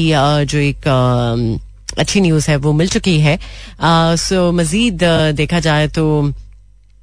जो 0.46 0.60
एक 0.60 0.88
अच्छी 2.00 2.22
न्यूज़ 2.22 2.50
है, 2.52 2.56
वो 2.58 2.74
मिल 2.74 2.88
चुकी 2.90 3.20
है। 3.20 3.38
सो 4.18 4.52
मजीद 4.52 5.04
देखा 5.36 5.60
जाए 5.60 5.88
तो 5.88 6.06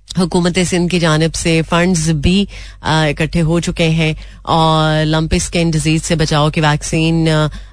हुकूमत 0.08 0.58
सिंध 0.58 0.90
की 0.90 0.98
जानब 0.98 1.32
से 1.32 1.60
फंड्स 1.62 2.08
भी 2.18 2.40
इकट्ठे 2.84 3.40
हो 3.40 3.58
चुके 3.60 3.88
हैं। 3.92 4.16
और 4.46 5.04
लंपी 5.04 5.40
स्किन 5.40 5.70
डिज़ीज़ 5.70 6.02
से 6.02 6.16
बचाव 6.16 6.50
की 6.50 6.60
वैक्सीन 6.60 7.26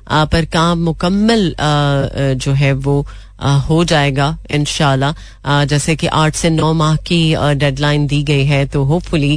पर 0.10 0.46
काम 0.54 0.84
मुकम्मल 0.84 1.56
जो 2.38 2.52
है 2.54 2.74
वो 2.74 3.06
हो 3.42 3.84
जाएगा 3.84 4.28
इनशाला 4.52 5.14
जैसे 5.66 5.96
कि 5.96 6.08
आठ 6.08 6.36
से 6.36 6.50
नौ 6.50 6.72
माह 6.74 6.96
की 7.08 7.20
डेडलाइन 7.56 8.06
दी 8.08 8.22
गई 8.24 8.46
है 8.46 8.66
तो 8.66 8.84
होपफुली 8.84 9.34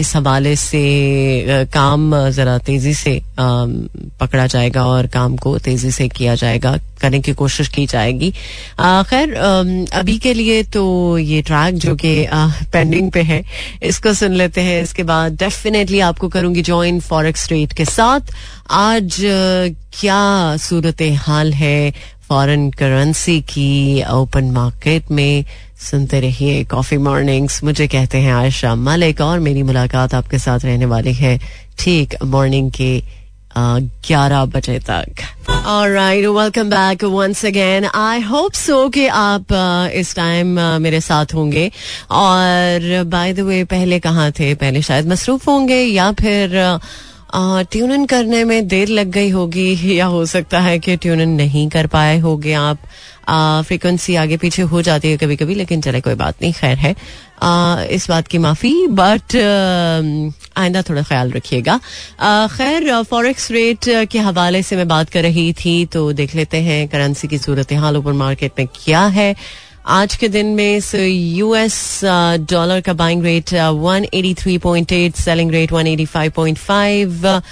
इस 0.00 0.14
हवाले 0.16 0.54
से 0.56 1.64
काम 1.72 2.14
ज़रा 2.30 2.56
तेज़ी 2.58 2.94
से 2.94 3.20
पकड़ा 3.38 4.46
जाएगा 4.46 4.86
और 4.86 5.06
काम 5.08 5.36
को 5.36 5.58
तेज़ी 5.58 5.90
से 5.90 6.08
किया 6.08 6.34
जाएगा, 6.34 6.76
करने 7.00 7.20
की 7.20 7.32
कोशिश 7.32 7.68
की 7.68 7.86
जाएगी। 7.86 8.30
खैर 8.80 9.34
अभी 9.92 10.16
के 10.18 10.34
लिए 10.34 10.62
तो 10.64 11.18
ये 11.18 11.42
ट्रैक 11.42 11.74
जो 11.76 11.94
कि 11.96 12.26
पेंडिंग 12.72 13.10
पे 13.12 13.22
है, 13.22 13.42
इसको 13.82 14.14
सुन 14.14 14.32
लेते 14.32 14.60
हैं। 14.60 14.82
इसके 14.82 15.02
बाद 15.02 15.36
डेफिनेटली 15.38 16.00
आपको 16.00 16.28
करूँगी 16.28 16.62
ज्वाइन 16.62 17.00
फॉरेक्स 17.02 17.50
रेट 17.52 17.72
के 17.72 17.84
साथ। 17.84 18.34
आज 18.70 19.20
क्या 19.92 20.56
सूरत 20.56 21.02
हाल 21.18 21.52
है 21.52 21.90
फॉरेन 22.28 22.70
करेंसी 22.70 23.40
की 23.42 24.02
ओपन 24.10 24.50
मार्केट 24.50 25.10
में? 25.10 25.44
सुनते 25.80 26.20
रहिए 26.20 26.62
कॉफ़ी 26.64 26.96
मॉर्निंग्स। 26.98 27.62
मुझे 27.64 27.86
कहते 27.88 28.18
हैं 28.18 28.32
आयशा 28.34 28.74
मलिक 28.74 29.20
और 29.20 29.38
मेरी 29.38 29.62
मुलाकात 29.62 30.14
आपके 30.14 30.38
साथ 30.38 30.64
रहने 30.64 30.86
वाली 30.86 31.12
है 31.14 31.38
ठीक 31.78 32.14
मॉर्निंग 32.24 32.70
के 32.70 33.02
ग्यारह 33.56 34.44
बजे 34.46 34.78
तक। 34.90 35.22
Right 35.66 36.26
welcome 36.26 36.70
back 36.70 37.04
once 37.04 37.44
again 37.46 37.84
I 37.84 38.20
hope 38.20 38.52
so 38.52 38.88
कि 38.88 39.06
आप 39.06 39.52
इस 39.94 40.14
टाइम 40.16 40.58
मेरे 40.82 41.00
साथ 41.00 41.34
होंगे। 41.34 41.70
और 42.10 43.04
बाय 43.06 43.32
द 43.32 43.40
वे 43.40 43.62
पहले 43.64 44.00
कहाँ 44.00 44.30
थे? 44.30 44.54
पहले 44.54 44.82
शायद 44.82 45.08
मसरूफ 45.08 45.48
होंगे 45.48 45.82
या 45.82 46.10
फिर 46.12 46.58
uh, 46.64 46.82
ट्यून 47.34 47.92
इन 47.92 48.04
करने 48.06 48.42
में 48.44 48.66
देर 48.68 48.88
लग 48.88 49.10
गई 49.10 49.28
होगी 49.30 49.98
या 49.98 50.06
हो 50.06 50.24
सकता 50.26 50.60
है 50.60 50.78
कि 50.78 50.96
ट्यून 50.96 51.20
इन 51.20 51.28
नहीं 51.36 51.68
कर 51.68 51.86
पाए 51.86 52.18
होगे 52.18 52.52
आप। 52.52 52.78
फ्रीक्वेंसी 53.66 54.14
आगे 54.16 54.36
पीछे 54.36 54.62
हो 54.62 54.82
जाती 54.82 55.10
है 55.10 55.16
कभी 55.16 55.36
कभी 55.36 55.54
लेकिन 55.54 55.80
चले 55.80 56.00
कोई 56.00 56.14
बात 56.14 56.42
नहीं 56.42 56.52
खैर 56.52 56.76
है। 56.78 56.94
आ, 57.42 57.82
इस 57.82 58.08
बात 58.08 58.26
की 58.28 58.38
माफ़ी 58.38 58.86
बट 58.86 59.36
आइंदा 60.56 60.82
थोड़ा 60.82 61.02
ख्याल 61.02 61.30
रखिएगा। 61.32 61.78
खैर 62.56 63.02
फॉरेक्स 63.02 63.50
रेट 63.50 63.88
के 64.12 64.18
हवाले 64.18 64.62
से 64.62 64.76
मैं 64.76 64.88
बात 64.88 65.10
कर 65.10 65.22
रही 65.22 65.52
थी 65.54 65.84
तो 65.86 66.12
देख 66.12 66.34
लेते 66.34 66.60
हैं 66.62 66.86
करेंसी 66.88 67.28
की 67.28 67.38
सूरत 67.38 67.72
हाल 67.72 67.96
ओपन 67.96 68.16
मार्केट 68.16 68.52
में 68.58 68.66
क्या 68.84 69.06
है। 69.08 69.34
आज 69.90 70.14
के 70.16 70.28
दिन 70.28 70.46
में 70.56 70.80
यूएस 70.94 72.00
डॉलर 72.50 72.80
का 72.86 72.92
buying 73.00 73.22
rate 73.24 73.50
183.8 73.54 75.16
selling 75.20 75.50
rate 75.50 75.70
185.5 75.72 77.42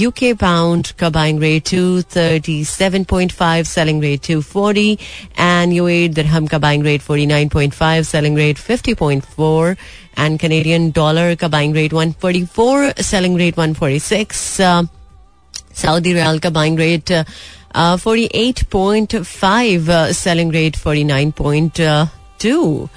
UK 0.00 0.32
pound 0.40 0.86
का 1.00 1.08
buying 1.16 1.40
rate 1.42 1.68
237.5 1.74 3.64
selling 3.66 4.02
rate 4.02 4.20
240 4.30 4.96
and 5.40 5.72
UAE 5.72 6.08
dirham 6.18 6.46
का 6.54 6.58
buying 6.66 6.84
rate 6.84 7.02
49.5 7.10 8.02
selling 8.10 8.38
rate 8.38 8.58
50.4 8.70 9.76
and 10.18 10.38
Canadian 10.40 10.90
dollar 10.96 11.34
का 11.40 11.48
buying 11.56 11.74
rate 11.76 11.92
144 11.94 13.02
selling 13.10 13.36
rate 13.38 13.54
146 13.58 14.34
Saudi 15.82 16.12
riyal 16.12 16.38
का 16.38 16.50
buying 16.50 16.78
rate 16.78 17.12
forty 17.76 18.24
eight 18.34 18.62
point 18.64 19.16
five 19.22 19.90
selling 20.12 20.52
rate 20.52 20.76
forty 20.76 21.04
nine 21.04 21.30
point 21.30 21.80
two 22.44 22.88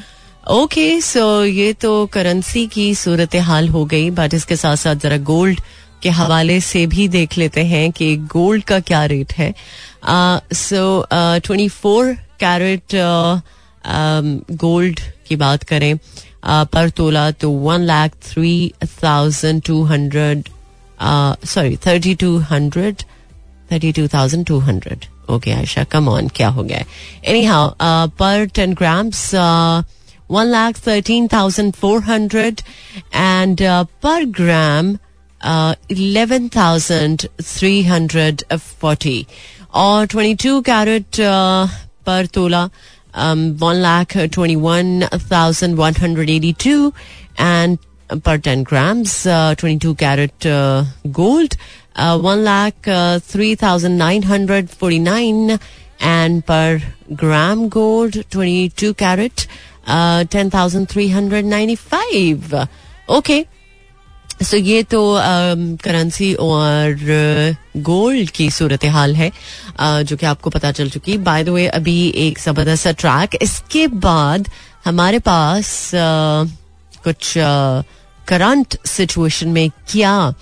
okay 0.52 1.00
so 1.02 1.44
ये 1.44 1.74
तो 1.74 2.06
currency 2.06 2.66
की 2.68 2.94
सूरत 2.96 3.36
हाल 3.36 3.70
हो 3.70 3.86
गई 3.86 4.10
but 4.12 4.34
इसके 4.34 4.56
साथ 4.56 4.76
साथ 4.76 4.96
जरा 4.96 5.18
गोल्ड 5.18 5.62
के 6.02 6.10
हवाले 6.10 6.60
से 6.62 6.86
भी 6.88 7.08
देख 7.08 7.38
लेते 7.38 7.64
हैं 7.66 7.92
कि 7.92 8.16
गोल्ड 8.18 8.64
का 8.64 8.80
क्या 8.80 9.06
रेट 9.06 9.34
है। 9.34 9.54
So 10.54 11.06
twenty 11.12 11.68
four 11.68 12.14
carat 12.40 12.96
gold 14.52 15.00
की 15.28 15.36
बात 15.36 15.64
करें 15.64 15.94
uh, 15.94 16.68
पर 16.68 16.90
तोला 16.90 17.30
तो 17.32 17.50
one 17.50 17.82
lakh 17.82 18.16
three 18.24 18.74
thousand 19.04 19.62
two 19.62 19.84
hundred 19.84 20.50
sorry 21.46 21.78
thirty 21.78 22.16
two 22.16 22.38
hundred 22.38 23.04
thirty 23.72 23.92
two 23.94 24.08
thousand 24.14 24.46
two 24.46 24.60
hundred 24.60 25.06
okay 25.32 25.52
Ayesha 25.52 25.84
come 25.92 26.08
on 26.10 26.28
क्या 26.36 26.48
हो 26.58 26.64
गया 26.64 26.84
anyhow 27.46 27.70
per 28.20 28.46
ten 28.56 28.74
grams 28.82 29.30
one 30.32 30.48
lakh 30.48 30.80
thirteen 30.88 31.28
thousand 31.34 31.74
four 31.74 32.02
hundred 32.04 32.62
and 33.16 33.62
per 34.04 34.26
gram 34.40 34.96
eleven 35.92 36.48
thousand 36.56 37.28
three 37.42 37.82
hundred 37.84 38.44
forty 38.58 39.26
और 39.84 40.06
twenty 40.08 40.36
two 40.44 40.60
carat 40.70 41.22
per 42.06 42.26
tola 42.34 42.64
one 43.64 43.76
lakh 43.82 44.18
twenty 44.18 44.56
one 44.68 45.08
thousand 45.32 45.76
one 45.78 45.96
hundred 46.02 46.30
eighty 46.30 46.54
two 46.64 46.94
and 47.40 47.78
per 48.10 48.38
10 48.38 48.64
grams, 48.64 49.26
uh, 49.26 49.56
22 49.56 49.96
carat 51.96 51.98
uh, 51.98 52.18
gold, 52.18 52.20
uh, 52.20 52.20
1 52.20 52.44
lakh 52.44 52.88
uh, 52.88 53.20
3,949 53.20 55.60
and 56.02 56.44
per 56.44 56.82
gram 57.12 57.70
gold 57.70 58.24
twenty 58.32 58.72
two 58.82 58.94
carat 58.94 59.42
ten 60.32 60.50
thousand 60.50 60.88
three 60.88 61.10
hundred 61.10 61.46
ninety 61.46 61.76
five 61.76 62.68
okay 63.10 63.46
so 64.44 64.58
ये 64.58 64.84
तो 64.84 65.20
currency 65.84 66.34
और 66.34 66.96
gold 67.78 68.30
की 68.30 68.50
सूरत 68.50 68.86
हाल 68.86 69.16
है 69.16 69.32
जो 69.80 70.18
कि 70.18 70.26
आपको 70.26 70.50
पता 70.50 70.72
चल 70.72 70.90
चुकी 70.90 71.18
बाय 71.18 71.44
द 71.44 71.50
वे 71.50 71.68
अभी 71.68 72.08
एक 72.08 72.40
ज़बरदस्त 72.40 72.88
ट्रैक 72.88 73.30
इसके 73.42 73.88
बाद 73.88 74.48
हमारे 74.86 75.20
पास 75.20 75.92
कुछ 77.04 77.34
करंट 78.28 78.86
सिचुएशन 78.86 79.48
में 79.48 79.72
क्या 79.90 80.34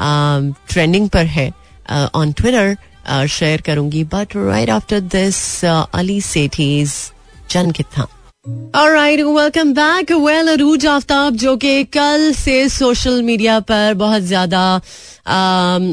ट्रेंडिंग 0.00 1.08
पर 1.08 1.26
है 1.26 1.52
ऑन 2.14 2.32
ट्विटर 2.32 2.76
शेयर 3.26 3.60
करूँगी 3.60 4.04
but 4.04 4.28
right 4.36 4.70
after 4.70 5.00
this 5.00 5.64
Ali 5.64 6.20
Sethi's 6.20 6.92
जन 7.50 7.70
कितना 7.70 8.06
right 8.76 9.20
welcome 9.20 9.72
back 9.72 10.12
well 10.12 10.48
Arooj 10.48 10.86
Aftab 10.86 11.34
जो 11.34 11.56
कि 11.56 11.84
कल 11.84 12.32
से 12.32 12.68
सोशल 12.68 13.22
मीडिया 13.22 13.60
पर 13.60 13.94
बहुत 13.94 14.22
ज़्यादा 14.22 14.80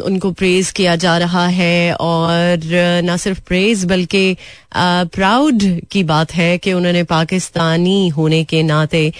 उनको 0.05 0.31
प्रेज 0.31 0.71
किया 0.71 0.95
जा 0.95 1.17
रहा 1.17 1.47
है, 1.47 1.93
और 1.93 2.59
ना 3.03 3.17
सिर्फ़ 3.17 3.41
प्रेज 3.41 3.85
बल्कि 3.85 4.37
प्राउड 4.75 5.81
की 5.91 6.03
बात 6.03 6.33
है 6.33 6.57
कि 6.57 6.73
उन्होंने 6.73 7.03
पाकिस्तानी 7.03 8.07
होने 8.07 8.43
के 8.43 8.63
नाते 8.63 9.13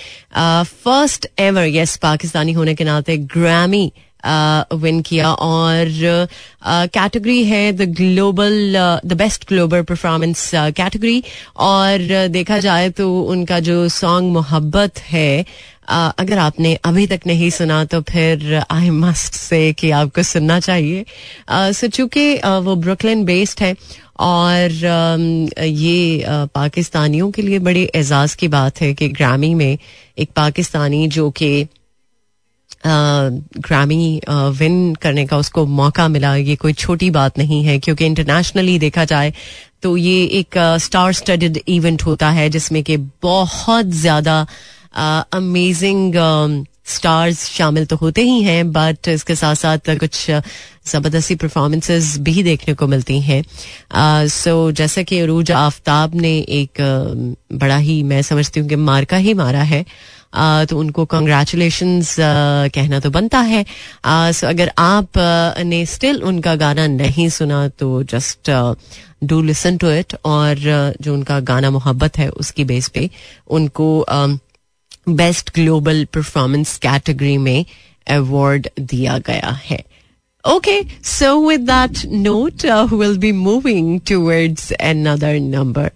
फ़र्स्ट 0.64 1.28
एवर 1.40 1.68
यस 1.68 1.98
पाकिस्तानी 1.98 2.52
होने 2.52 2.76
के 2.76 2.84
नाते 2.84 3.18
ग्रैमी 3.18 3.94
विन 4.26 5.02
किया 5.02 5.32
और 5.34 5.88
कैटेगरी 6.68 7.44
है 7.44 7.72
the 7.74 7.90
global 7.98 8.76
the 9.06 9.14
best 9.18 9.48
global 9.48 9.82
performance 9.84 10.50
category 10.56 11.24
और 11.58 12.28
देखा 12.30 12.58
जाए 12.60 12.90
तो 12.90 13.22
उनका 13.24 13.60
जो 13.60 13.88
सॉन्ग 13.90 14.32
मोहब्बत 14.34 15.00
है 15.00 15.46
अगर 15.90 16.38
आपने 16.38 16.74
अभी 16.86 17.06
तक 17.08 17.22
नहीं 17.28 17.50
सुना 17.50 17.84
तो 17.86 18.02
फिर 18.02 18.62
आई 18.72 18.90
मस्ट 18.90 19.34
से 19.34 19.62
कि 19.74 19.90
आपको 19.92 20.24
सुनना 20.24 20.60
चाहिए। 20.60 21.06
सो 21.50 21.88
चूँकि 21.88 22.34
वो 22.38 22.76
ब्रुकलिन 22.76 23.24
बेस्ड 23.26 23.62
है, 23.62 23.76
और 24.20 24.72
ये 25.60 26.24
पाकिस्तानियों 26.56 27.30
के 27.32 27.42
लिए 27.42 27.60
बड़े 27.60 27.84
एजाज 27.96 28.36
की 28.36 28.48
बात 28.48 28.82
है 28.82 28.94
कि 28.94 29.10
ग्रामी 29.10 29.54
में 29.56 29.78
एक 30.18 30.30
पाकिस्तानी 30.36 31.08
जो 31.08 31.30
कि 31.32 31.68
ग्रामी 32.84 34.22
विन 34.30 34.94
करने 35.02 35.26
का 35.26 35.38
उसको 35.38 35.66
मौका 35.68 36.08
मिला। 36.08 36.36
ये 36.36 36.56
कोई 36.56 36.74
छोटी 36.76 37.10
बात 37.12 37.38
नहीं 37.38 37.64
है 37.64 37.78
क्योंकि 37.80 38.06
इंटरनेशनली 38.06 38.78
देखा 38.80 39.06
जाए 39.06 39.34
तो 39.84 39.96
ये 39.98 40.24
एक 40.40 40.58
स्टार 40.80 41.14
स्टडीड 41.14 41.60
इवेंट 41.68 42.04
होता 42.04 42.30
है 42.30 42.50
जिसमें 42.50 42.84
कि 42.84 42.98
बहुत 43.24 43.86
ज़्यादा 44.02 44.46
अमेजिंग 45.34 46.14
स्टार्स 46.88 47.44
शामिल 47.48 47.86
तो 47.86 47.96
होते 47.96 48.22
ही 48.22 48.42
हैं 48.44 48.72
बट 48.72 49.08
इसके 49.08 49.36
साथ 49.36 49.56
साथ 49.56 49.96
कुछ 50.00 50.30
ज़बरदस्ती 50.92 51.36
परफॉर्मेंसेज 51.36 52.16
भी 52.20 52.44
देखने 52.44 52.74
को 52.74 52.88
मिलती 52.88 53.20
हैं। 53.22 53.44
सो 54.28 54.70
so, 54.70 54.76
जैसा 54.78 55.02
कि 55.04 55.20
अरूज 55.20 55.52
आफ्ताब 55.52 56.16
ने 56.16 56.38
एक 56.52 56.82
बड़ा 57.54 57.78
ही 57.78 58.02
मैं 58.04 58.22
समझती 58.22 58.60
हूँ 58.60 58.70
कि 58.70 58.76
मार्का 58.76 59.18
ही 59.18 59.34
मारा 59.34 59.62
है। 59.64 59.86
तो 60.34 60.78
उनको 60.80 61.06
कंग्रेचुलेशन 61.08 62.02
कहना 62.74 63.00
तो 63.00 63.10
बनता 63.10 63.40
है। 63.42 63.66
सो 64.06 64.48
अगर 64.48 64.72
आप 64.78 65.18
ने 65.66 65.86
स्टिल 65.86 66.22
उनका 66.24 66.56
गाना 66.58 66.88
नहीं 66.88 67.28
सुना 67.30 67.68
तो 67.80 68.02
just 68.06 68.52
do 69.24 69.42
listen 69.42 69.78
to 69.78 69.90
it 69.92 70.16
और 70.26 70.96
जो 71.02 71.14
उनका 71.14 71.40
गाना 71.42 71.70
मोहब्बत 71.72 72.18
है, 72.18 72.30
उसकी 72.30 72.64
बेस 72.66 72.88
पे 72.90 73.10
उनको 73.50 74.06
बेस्ट 75.10 75.54
ग्लोबल 75.56 76.06
परफॉर्मेंस 76.14 76.78
कैटेगरी 76.78 77.38
में 77.38 77.66
अवार्ड 78.08 78.68
दिया 78.80 79.18
गया 79.28 79.60
है। 79.66 79.84
Okay 80.46 80.82
so 81.04 81.36
with 81.48 81.62
that 81.62 82.06
note 82.06 82.66
will 82.94 83.18
be 83.18 83.32
moving 83.32 84.00
towards 84.02 84.72
another 84.74 85.40
number 85.40 85.92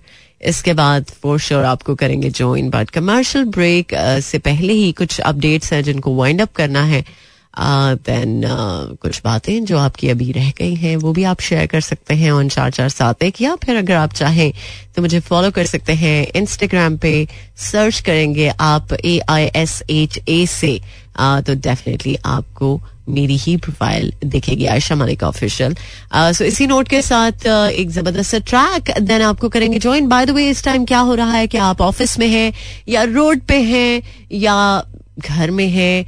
इसके 0.45 0.73
बाद 0.73 1.11
फॉर 1.23 1.39
श्योर 1.39 1.63
आपको 1.63 1.95
करेंगे 1.95 2.29
ज्वाइन 2.29 2.69
बट 2.69 2.89
कमर्शियल 2.89 3.45
ब्रेक 3.45 3.93
से 4.23 4.39
पहले 4.39 4.73
ही 4.73 4.91
कुछ 4.91 5.19
अपडेट्स 5.19 5.73
हैं 5.73 5.83
जिनको 5.83 6.15
वाइंड 6.15 6.41
अप 6.41 6.53
करना 6.55 6.83
है 6.83 7.03
देन 7.59 8.41
uh, 8.41 8.51
uh, 8.51 8.97
कुछ 8.97 9.21
बातें 9.23 9.65
जो 9.65 9.77
आपकी 9.77 10.09
अभी 10.09 10.31
रह 10.31 10.51
गई 10.57 10.73
हैं 10.75 10.95
वो 10.97 11.13
भी 11.13 11.23
आप 11.23 11.39
शेयर 11.39 11.65
कर 11.65 11.81
सकते 11.81 12.13
हैं 12.13 12.31
ऑन 12.31 12.49
चार 12.49 12.71
चार 12.71 12.89
सात 12.89 13.23
एक 13.23 13.41
या 13.41 13.55
फिर 13.55 13.75
अगर 13.75 13.95
आप 13.95 14.13
चाहें 14.13 14.51
तो 14.95 15.01
मुझे 15.01 15.19
फॉलो 15.19 15.51
कर 15.51 15.65
सकते 15.65 15.93
हैं 15.93 16.27
इंस्टाग्राम 16.35 16.97
पे 16.97 17.27
सर्च 17.71 17.99
करेंगे 17.99 18.51
आप 18.59 18.93
ए 18.93 19.19
आई 19.29 19.49
एस 19.55 19.81
एच 19.89 20.19
ए 20.29 20.45
से 20.47 20.79
uh, 21.19 21.45
तो 21.47 21.55
डेफिनेटली 21.55 22.17
आपको 22.25 22.79
मेरी 23.09 23.37
ही 23.37 23.55
प्रोफ़ाइल 23.57 24.13
दिखेगी 24.25 24.65
आयशा 24.65 24.95
मालिक 24.95 25.23
ऑफिशियल 25.23 25.75
सो 26.15 26.43
इसी 26.43 26.67
नोट 26.67 26.87
के 26.87 27.01
साथ 27.01 27.31
uh, 27.31 27.69
एक 27.69 27.89
ज़बरदस्त 27.89 28.35
ट्रैक 28.35 28.91
देन 29.01 29.21
आपको 29.21 29.49
करेंगे 29.49 29.79
ज्वाइन 29.79 30.07
बाय 30.07 30.25
द 30.25 30.29
वे 30.29 30.49
इस 30.49 30.63
टाइम 30.63 30.85
क्या 30.85 30.99
हो 30.99 31.15
रहा 31.15 31.31
है 31.31 31.47
कि 31.47 31.57
आप 31.57 31.81
ऑफ़िस 31.81 32.19
में 32.19 32.27
हैं 32.27 32.53
या 32.89 33.03
रोड 33.03 33.41
पे 33.41 33.61
हैं 33.61 34.01
या 34.31 34.83
घर 35.19 35.51
में 35.51 35.67
हैं 35.67 36.05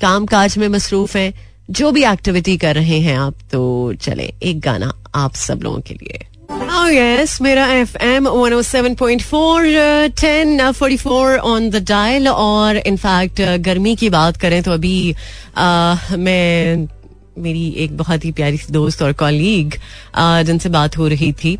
काम 0.00 0.26
काज 0.26 0.58
में 0.58 0.68
मसरूफ 0.68 1.16
हैं 1.16 1.32
जो 1.70 1.92
भी 1.92 2.04
एक्टिविटी 2.04 2.56
कर 2.56 2.74
रहे 2.74 2.98
हैं 3.00 3.16
आप 3.18 3.34
तो 3.52 3.92
चले 3.92 4.32
एक 4.42 4.60
गाना 4.60 4.92
आप 5.14 5.34
सब 5.34 5.60
लोगों 5.62 5.80
के 5.80 5.94
लिए. 5.94 6.26
Yes, 6.48 7.40
मेरा 7.42 7.66
F 7.72 7.96
M 8.02 8.28
one 8.28 8.52
O 8.54 8.60
seven 8.62 8.94
point 8.94 9.22
four 9.22 9.64
ten 10.20 10.70
forty 10.72 10.96
four 10.96 11.36
on 11.36 11.68
the 11.70 11.84
dial 11.88 12.28
और 12.28 12.76
इनफैक्ट 12.76 13.40
गर्मी 13.60 13.94
की 13.96 14.10
बात 14.10 14.36
करें 14.36 14.62
तो 14.62 14.72
अभी 14.72 15.12
uh, 15.12 16.16
मैं 16.18 16.88
मेरी 17.38 17.68
एक 17.78 17.96
बहुत 17.96 18.24
ही 18.24 18.32
प्यारी 18.32 18.56
सी 18.58 18.72
दोस्त 18.72 19.02
और 19.02 19.12
कॉलीग 19.14 19.74
जिनसे 20.46 20.68
बात 20.70 20.96
हो 20.98 21.08
रही 21.08 21.32
थी। 21.34 21.56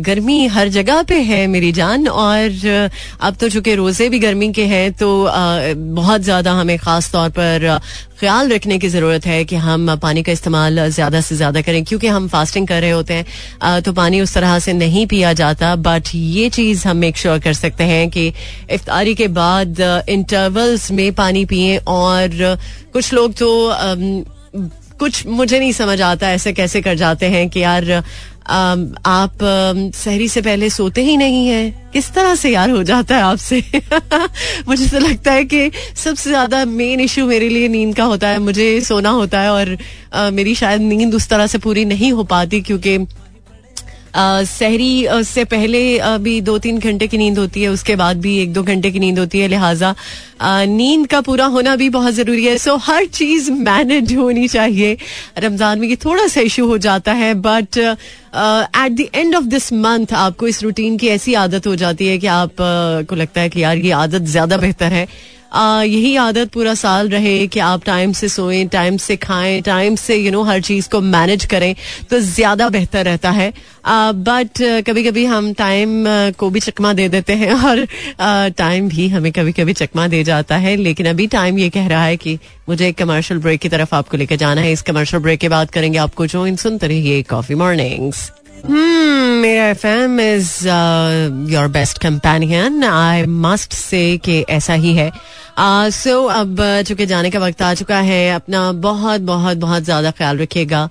गर्मी 0.00 0.46
हर 0.48 0.68
जगह 0.70 1.02
पे 1.02 1.20
है 1.22 1.46
मेरी 1.48 1.72
जान, 1.72 2.08
और 2.08 2.90
अब 3.20 3.36
तो 3.36 3.48
चूँकि 3.48 3.74
रोज़े 3.74 4.08
भी 4.08 4.18
गर्मी 4.18 4.52
के 4.52 4.64
हैं 4.66 4.92
तो 4.94 5.08
बहुत 5.94 6.20
ज़्यादा 6.22 6.52
हमें 6.54 6.78
खास 6.78 7.10
तौर 7.12 7.28
पर 7.30 7.78
ख्याल 8.20 8.48
रखने 8.48 8.78
की 8.78 8.88
ज़रूरत 8.88 9.26
है 9.26 9.44
कि 9.44 9.56
हम 9.58 9.94
पानी 9.98 10.22
का 10.22 10.32
इस्तेमाल 10.32 10.88
ज़्यादा 10.90 11.20
से 11.20 11.36
ज़्यादा 11.36 11.60
करें, 11.62 11.84
क्योंकि 11.84 12.06
हम 12.08 12.28
फास्टिंग 12.28 12.66
कर 12.68 12.80
रहे 12.80 12.90
होते 12.90 13.14
हैं। 13.14 13.82
तो 13.82 13.92
पानी 13.92 14.20
उस 14.20 14.34
तरह 14.34 14.58
से 14.58 14.72
नहीं 14.74 15.06
पिया 15.06 15.32
जाता 15.34 15.74
बट 15.78 16.14
ये 16.14 16.48
चीज़ 16.50 16.86
हम 16.88 16.96
मेक 16.96 17.16
श्योर 17.16 17.38
कर 17.38 17.52
सकते 17.54 17.84
हैं 17.84 18.08
कि 18.10 18.26
इफ्तारी 18.70 19.14
के 19.14 19.28
बाद 19.30 19.80
इंटरवल्स 20.08 20.90
में 20.92 21.12
पानी 21.14 21.44
पिए, 21.46 21.76
और, 21.78 22.56
कुछ 22.92 23.12
लोग 23.14 23.34
तो 23.34 23.48
कुछ 24.98 25.26
मुझे 25.26 25.58
नहीं 25.58 25.72
समझ 25.72 26.00
आता 26.02 26.30
ऐसे 26.30 26.52
कैसे 26.52 26.80
कर 26.82 26.94
जाते 26.94 27.26
हैं 27.26 27.48
कि 27.50 27.60
यार 27.60 27.90
आप 28.48 29.38
सहरी 29.94 30.28
से 30.28 30.40
पहले 30.42 30.68
सोते 30.70 31.02
ही 31.02 31.16
नहीं 31.16 31.46
है। 31.48 31.90
किस 31.92 32.10
तरह 32.14 32.34
से 32.34 32.50
यार 32.50 32.70
हो 32.70 32.82
जाता 32.82 33.16
है 33.16 33.22
आपसे? 33.22 33.60
मुझे 34.68 34.86
तो 34.88 34.98
लगता 34.98 35.32
है 35.32 35.44
कि 35.44 35.70
सबसे 35.96 36.30
ज़्यादा 36.30 36.64
मेन 36.64 37.00
इशू 37.00 37.26
मेरे 37.26 37.48
लिए 37.48 37.68
नींद 37.68 37.94
का 37.96 38.04
होता 38.04 38.28
है, 38.28 38.38
मुझे 38.38 38.80
सोना 38.80 39.10
होता 39.10 39.40
है 39.40 39.50
और 39.50 39.76
मेरी 40.32 40.54
शायद 40.54 40.80
नींद 40.82 41.14
उस 41.14 41.28
तरह 41.28 41.46
से 41.46 41.58
पूरी 41.58 41.84
नहीं 41.84 42.12
हो 42.12 42.24
पाती 42.24 42.60
क्योंकि 42.60 42.98
सहरी 44.16 45.24
से 45.24 45.44
पहले 45.46 46.18
भी 46.18 46.40
दो 46.40 46.56
तीन 46.58 46.78
घंटे 46.78 47.06
की 47.06 47.18
नींद 47.18 47.38
होती 47.38 47.62
है, 47.62 47.68
उसके 47.68 47.96
बाद 47.96 48.20
भी 48.20 48.36
एक 48.38 48.52
दो 48.52 48.62
घंटे 48.62 48.90
की 48.90 48.98
नींद 48.98 49.18
होती 49.18 49.38
है, 49.38 49.48
लिहाजा 49.48 49.94
नींद 50.42 51.06
का 51.06 51.20
पूरा 51.20 51.46
होना 51.46 51.74
भी 51.76 51.88
बहुत 51.90 52.14
ज़रूरी 52.14 52.44
है। 52.44 52.56
सो 52.58 52.76
हर 52.78 53.04
चीज़ 53.06 53.50
मैनेज 53.52 54.14
होनी 54.16 54.48
चाहिए। 54.48 54.96
रमज़ान 55.38 55.78
में 55.80 55.88
ये 55.88 55.96
थोड़ा 55.96 56.26
सा 56.26 56.40
इशू 56.42 56.66
हो 56.66 56.78
जाता 56.78 57.12
है 57.14 57.32
but 57.36 57.78
at 57.78 58.92
the 58.92 59.08
end 59.14 59.34
of 59.34 59.44
this 59.46 59.72
month 59.74 60.12
आपको 60.14 60.48
इस 60.48 60.62
रूटीन 60.62 60.96
की 60.98 61.08
ऐसी 61.08 61.34
आदत 61.36 61.66
हो 61.66 61.76
जाती 61.76 62.06
है 62.06 62.18
कि 62.18 62.26
आप 62.28 62.52
को 62.60 63.16
लगता 63.16 63.40
है 63.40 63.48
कि 63.48 63.62
यार, 63.62 63.76
ये 63.78 63.90
आदत 63.92 64.22
ज़्यादा 64.26 64.56
बेहतर 64.56 64.92
है। 64.92 65.06
यही 65.54 66.14
आदत 66.16 66.50
पूरा 66.52 66.74
साल 66.74 67.08
रहे 67.08 67.46
कि 67.46 67.60
आप 67.60 67.84
टाइम 67.84 68.12
से 68.12 68.28
सोए 68.28 68.64
टाइम 68.72 68.96
से 68.96 69.16
खाएँ 69.16 69.60
टाइम 69.62 69.96
से 69.96 70.16
यू 70.16 70.32
नो 70.32 70.42
हर 70.42 70.60
चीज़ 70.60 70.88
को 70.90 71.00
मैनेज 71.00 71.44
करें 71.44 71.74
तो 72.10 72.20
ज़्यादा 72.20 72.68
बेहतर 72.68 73.04
रहता 73.04 73.30
है। 73.30 73.52
बट 73.86 74.62
कभी 74.86 75.02
कभी 75.04 75.24
हम 75.24 75.52
टाइम 75.54 76.04
को 76.38 76.50
भी 76.50 76.60
चकमा 76.60 76.92
दे 76.92 77.08
देते 77.08 77.32
हैं 77.34 77.52
और 77.64 77.86
टाइम 78.58 78.88
भी 78.88 79.08
हमें 79.08 79.30
कभी 79.32 79.52
कभी 79.52 79.72
चकमा 79.72 80.06
दे 80.08 80.22
जाता 80.24 80.56
है। 80.56 80.76
लेकिन 80.76 81.06
अभी 81.06 81.26
टाइम 81.26 81.58
ये 81.58 81.68
कह 81.70 81.86
रहा 81.88 82.04
है 82.04 82.16
कि 82.16 82.38
मुझे 82.68 82.88
एक 82.88 82.98
कमर्शियल 82.98 83.40
ब्रेक 83.40 83.60
की 83.60 83.68
तरफ़ 83.68 83.94
आपको 83.94 84.16
लेकर 84.16 84.36
जाना 84.36 84.60
है। 84.60 84.72
इस 84.72 84.82
कमर्शियल 84.82 85.22
ब्रेक 85.22 85.40
के 85.40 85.48
बाद 85.48 85.70
करेंगे 85.70 85.98
आपको 85.98 86.26
जो 86.26 86.46
इन 86.46 86.56
सुनते 86.56 86.86
रहिए 86.86 87.22
कॉफ़ी 87.30 87.54
मॉर्निंग्स 87.54 88.30
मेरा 88.64 89.66
F 89.68 89.86
M 89.86 90.20
is 90.20 90.50
your 91.52 91.68
best 91.68 91.98
companion 92.02 92.84
I 92.84 93.22
must 93.26 93.72
say 93.72 94.16
कि 94.18 94.40
ऐसा 94.50 94.74
ही 94.74 94.94
है। 94.94 95.10
सो 95.58 96.22
uh, 96.22 96.34
अब 96.34 96.56
चूँकि 96.86 97.06
जाने 97.06 97.30
का 97.30 97.38
वक्त 97.38 97.62
आ 97.62 97.72
चुका 97.74 97.98
है 98.00 98.30
अपना 98.34 98.70
बहुत 98.72 99.20
बहुत 99.20 99.56
बहुत 99.58 99.82
ज़्यादा 99.82 100.10
ख्याल 100.10 100.38
रखिएगा। 100.38 100.88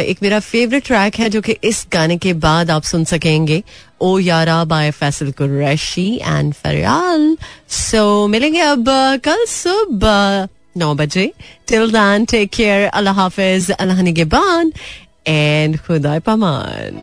एक 0.00 0.18
मेरा 0.22 0.38
फेवरेट 0.40 0.86
ट्रैक 0.86 1.16
है 1.16 1.28
जो 1.30 1.40
कि 1.40 1.56
इस 1.64 1.86
गाने 1.92 2.16
के 2.18 2.32
बाद 2.38 2.70
आप 2.70 2.82
सुन 2.84 3.04
सकेंगे। 3.04 3.62
ओ 4.00 4.18
यारा 4.18 4.64
by 4.64 4.90
Faisal 4.90 5.30
Qureshi 5.32 6.08
and 6.16 6.52
Fariyal 6.54 7.36
so 7.70 8.26
मिलेंगे 8.28 8.60
अब 8.60 8.84
कल 9.24 9.44
सुबह 9.48 10.48
नौ 10.76 10.94
बजे। 10.94 11.32
Till 11.68 11.90
then 11.92 12.24
take 12.24 12.50
care 12.50 12.86
Allah 12.88 13.14
हाफिज। 13.14 13.70
अल्लाह 13.70 14.00
निगेबान 14.02 14.72
एंड 15.26 15.78
खुदा 15.78 16.18
पमान 16.18 17.00